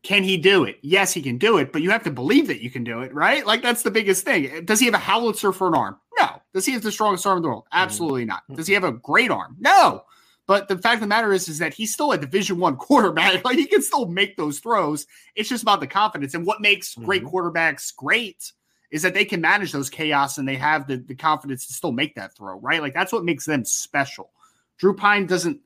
[0.03, 0.79] can he do it?
[0.81, 3.13] Yes, he can do it, but you have to believe that you can do it,
[3.13, 3.45] right?
[3.45, 4.65] Like that's the biggest thing.
[4.65, 5.97] Does he have a howitzer for an arm?
[6.19, 6.41] No.
[6.53, 7.65] Does he have the strongest arm in the world?
[7.65, 7.83] Mm-hmm.
[7.83, 8.43] Absolutely not.
[8.53, 9.57] Does he have a great arm?
[9.59, 10.03] No.
[10.47, 13.43] But the fact of the matter is, is that he's still a Division One quarterback.
[13.43, 15.05] Like he can still make those throws.
[15.35, 16.33] It's just about the confidence.
[16.33, 17.05] And what makes mm-hmm.
[17.05, 18.51] great quarterbacks great
[18.91, 21.91] is that they can manage those chaos and they have the, the confidence to still
[21.91, 22.81] make that throw, right?
[22.81, 24.31] Like that's what makes them special.
[24.79, 25.59] Drew Pyne doesn't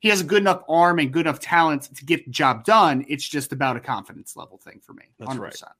[0.00, 3.04] he has a good enough arm and good enough talent to get the job done.
[3.08, 5.04] It's just about a confidence level thing for me.
[5.20, 5.26] 100%.
[5.26, 5.72] That's right.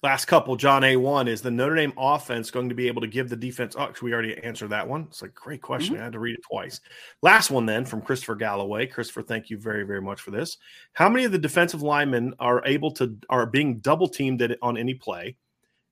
[0.00, 3.28] Last couple, John A1 is the Notre Dame offense going to be able to give
[3.28, 3.74] the defense?
[3.76, 5.08] Oh, we already answered that one.
[5.08, 5.94] It's like great question.
[5.94, 6.02] Mm-hmm.
[6.02, 6.80] I had to read it twice.
[7.20, 8.86] Last one, then, from Christopher Galloway.
[8.86, 10.56] Christopher, thank you very, very much for this.
[10.92, 14.94] How many of the defensive linemen are able to are being double teamed on any
[14.94, 15.36] play?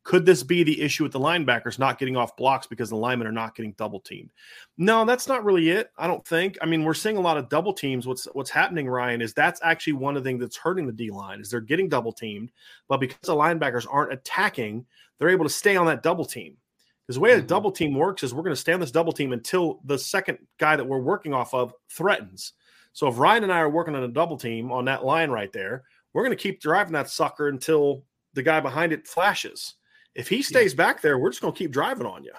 [0.06, 3.26] Could this be the issue with the linebackers not getting off blocks because the linemen
[3.26, 4.30] are not getting double teamed?
[4.78, 5.90] No, that's not really it.
[5.98, 6.56] I don't think.
[6.62, 8.06] I mean, we're seeing a lot of double teams.
[8.06, 11.10] What's what's happening, Ryan, is that's actually one of the things that's hurting the D
[11.10, 12.52] line is they're getting double teamed,
[12.86, 14.86] but because the linebackers aren't attacking,
[15.18, 16.56] they're able to stay on that double team.
[17.04, 17.40] Because the way mm-hmm.
[17.40, 19.98] a double team works is we're going to stay on this double team until the
[19.98, 22.52] second guy that we're working off of threatens.
[22.92, 25.52] So if Ryan and I are working on a double team on that line right
[25.52, 25.82] there,
[26.12, 28.04] we're going to keep driving that sucker until
[28.34, 29.74] the guy behind it flashes.
[30.16, 30.78] If he stays yeah.
[30.78, 32.32] back there, we're just going to keep driving on you.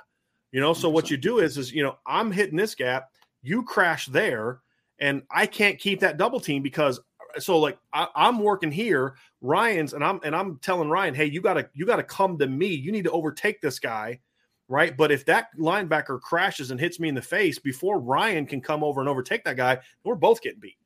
[0.52, 0.94] You know, so 100%.
[0.94, 3.12] what you do is, is you know, I'm hitting this gap,
[3.44, 4.62] you crash there,
[5.00, 9.16] and I can't keep that double team because uh, so like I, am working here,
[9.42, 12.68] Ryan's, and I'm and I'm telling Ryan, hey, you gotta you gotta come to me.
[12.68, 14.20] You need to overtake this guy,
[14.68, 14.98] right?
[14.98, 18.84] But if that linebacker crashes and hits me in the face before Ryan can come
[18.84, 20.78] over and overtake that guy, we're both getting beat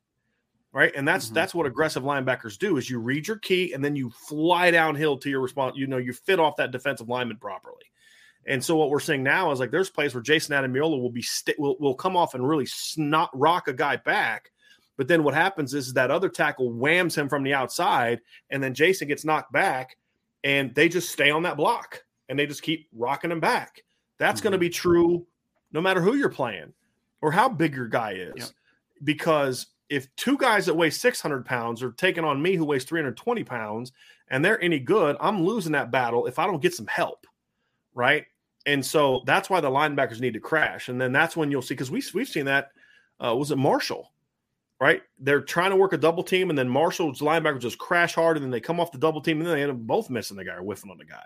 [0.72, 0.92] right?
[0.94, 1.34] And that's mm-hmm.
[1.34, 5.18] that's what aggressive linebackers do is you read your key and then you fly downhill
[5.18, 5.76] to your response.
[5.76, 7.84] You know, you fit off that defensive lineman properly.
[8.46, 11.22] And so what we're seeing now is like there's plays where Jayson Ademilola will be
[11.22, 14.50] st- will, will come off and really snot rock a guy back.
[14.96, 18.20] But then what happens is that other tackle whams him from the outside,
[18.50, 19.96] and then Jason gets knocked back,
[20.44, 23.82] and they just stay on that block and they just keep rocking him back.
[24.18, 24.44] That's mm-hmm.
[24.44, 25.26] going to be true
[25.72, 26.72] no matter who you're playing
[27.20, 28.48] or how big your guy is, yep.
[29.04, 33.44] because if two guys that weigh 600 pounds are taking on me who weighs 320
[33.44, 33.92] pounds
[34.28, 37.26] and they're any good, I'm losing that battle if I don't get some help.
[37.94, 38.24] Right.
[38.64, 40.88] And so that's why the linebackers need to crash.
[40.88, 42.70] And then that's when you'll see, because we, we've seen that.
[43.22, 44.10] Uh, was it Marshall?
[44.80, 45.02] Right.
[45.18, 48.44] They're trying to work a double team, and then Marshall's linebackers just crash hard, and
[48.44, 50.44] then they come off the double team, and then they end up both missing the
[50.44, 51.22] guy or whiffing on the guy.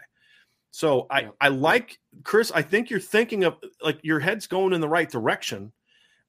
[0.73, 1.29] So I, yeah.
[1.41, 2.51] I like Chris.
[2.53, 5.73] I think you're thinking of like your head's going in the right direction.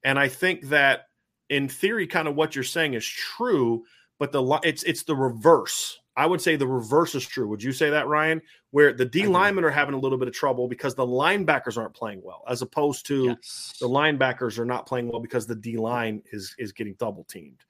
[0.04, 1.08] And I think that
[1.50, 3.84] in theory, kind of what you're saying is true,
[4.20, 6.00] but the it's it's the reverse.
[6.16, 7.48] I would say the reverse is true.
[7.48, 8.42] Would you say that, Ryan?
[8.72, 11.94] Where the D linemen are having a little bit of trouble because the linebackers aren't
[11.94, 13.76] playing well, as opposed to yes.
[13.80, 17.64] the linebackers are not playing well because the D line is is getting double teamed.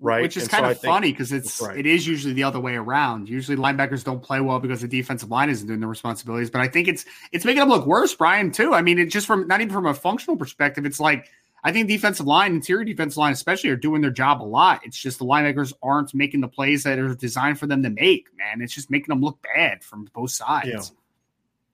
[0.00, 0.22] Right.
[0.22, 1.76] Which is and kind so of funny because it's right.
[1.76, 3.28] it is usually the other way around.
[3.28, 6.50] Usually linebackers don't play well because the defensive line isn't doing the responsibilities.
[6.50, 8.74] But I think it's it's making them look worse, Brian, too.
[8.74, 11.28] I mean, it just from not even from a functional perspective, it's like
[11.64, 14.80] I think defensive line, interior defensive line, especially, are doing their job a lot.
[14.84, 18.28] It's just the linebackers aren't making the plays that are designed for them to make,
[18.36, 18.60] man.
[18.60, 20.68] It's just making them look bad from both sides.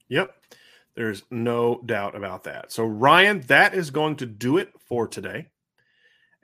[0.09, 0.21] Yeah.
[0.21, 0.35] Yep.
[0.95, 2.73] There's no doubt about that.
[2.73, 5.49] So, Ryan, that is going to do it for today.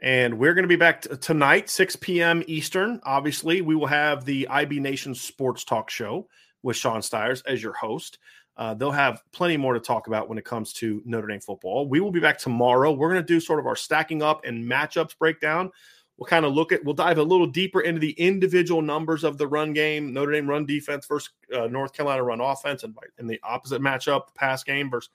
[0.02, 2.42] And we're going to be back t- tonight, 6 p.m.
[2.46, 3.00] Eastern.
[3.04, 6.28] Obviously, we will have the IB Nation Sports Talk Show
[6.62, 8.18] with Sean Stiers as your host.
[8.60, 11.88] Uh, they'll have plenty more to talk about when it comes to Notre Dame football.
[11.88, 12.92] We will be back tomorrow.
[12.92, 15.72] We're going to do sort of our stacking up and matchups breakdown.
[16.18, 19.38] We'll kind of look at, we'll dive a little deeper into the individual numbers of
[19.38, 23.26] the run game, Notre Dame run defense versus uh, North Carolina run offense, and in
[23.26, 25.08] the opposite matchup, pass game versus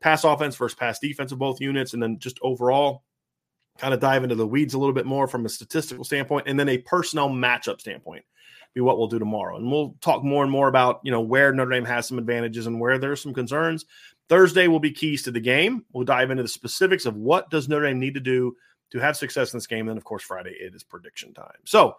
[0.00, 3.04] pass offense versus pass defense of both units, and then just overall
[3.76, 6.58] kind of dive into the weeds a little bit more from a statistical standpoint, and
[6.58, 8.24] then a personnel matchup standpoint
[8.76, 9.56] be what we'll do tomorrow.
[9.56, 12.66] And we'll talk more and more about, you know, where Notre Dame has some advantages
[12.66, 13.86] and where there's some concerns.
[14.28, 15.84] Thursday will be keys to the game.
[15.92, 18.54] We'll dive into the specifics of what does Notre Dame need to do
[18.92, 19.80] to have success in this game.
[19.80, 21.56] And then, of course, Friday it is prediction time.
[21.64, 21.96] So,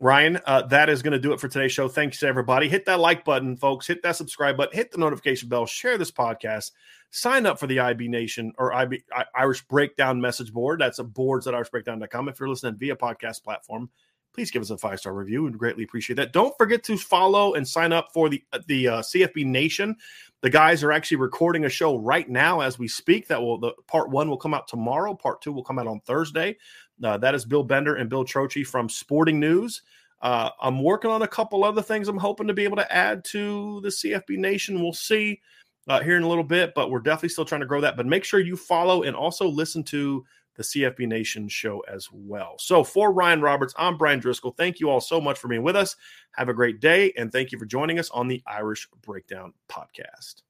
[0.00, 1.88] Ryan, uh, that is going to do it for today's show.
[1.88, 2.68] Thanks to everybody.
[2.68, 3.86] Hit that like button, folks.
[3.86, 4.76] Hit that subscribe button.
[4.76, 5.66] Hit the notification bell.
[5.66, 6.72] Share this podcast.
[7.10, 9.02] Sign up for the IB Nation or IB
[9.34, 10.80] Irish Breakdown message board.
[10.80, 12.28] That's a boards at irishbreakdown.com.
[12.28, 13.88] If you're listening via podcast platform,
[14.34, 15.42] please give us a five star review.
[15.44, 16.32] We'd greatly appreciate that.
[16.32, 19.96] Don't forget to follow and sign up for the the uh, CFB Nation.
[20.40, 23.26] The guys are actually recording a show right now as we speak.
[23.28, 25.14] That will the part one will come out tomorrow.
[25.14, 26.56] Part two will come out on Thursday.
[27.02, 29.82] Uh, that is Bill Bender and Bill Trocchi from Sporting News.
[30.20, 32.08] Uh, I'm working on a couple other things.
[32.08, 34.82] I'm hoping to be able to add to the CFB Nation.
[34.82, 35.40] We'll see
[35.88, 37.96] uh, here in a little bit, but we're definitely still trying to grow that.
[37.96, 40.24] But make sure you follow and also listen to
[40.58, 42.56] the CFB Nation show as well.
[42.58, 44.50] So for Ryan Roberts, I'm Brian Driscoll.
[44.58, 45.96] Thank you all so much for being with us.
[46.32, 50.42] Have a great day, and thank you for joining us on the Irish Breakdown podcast.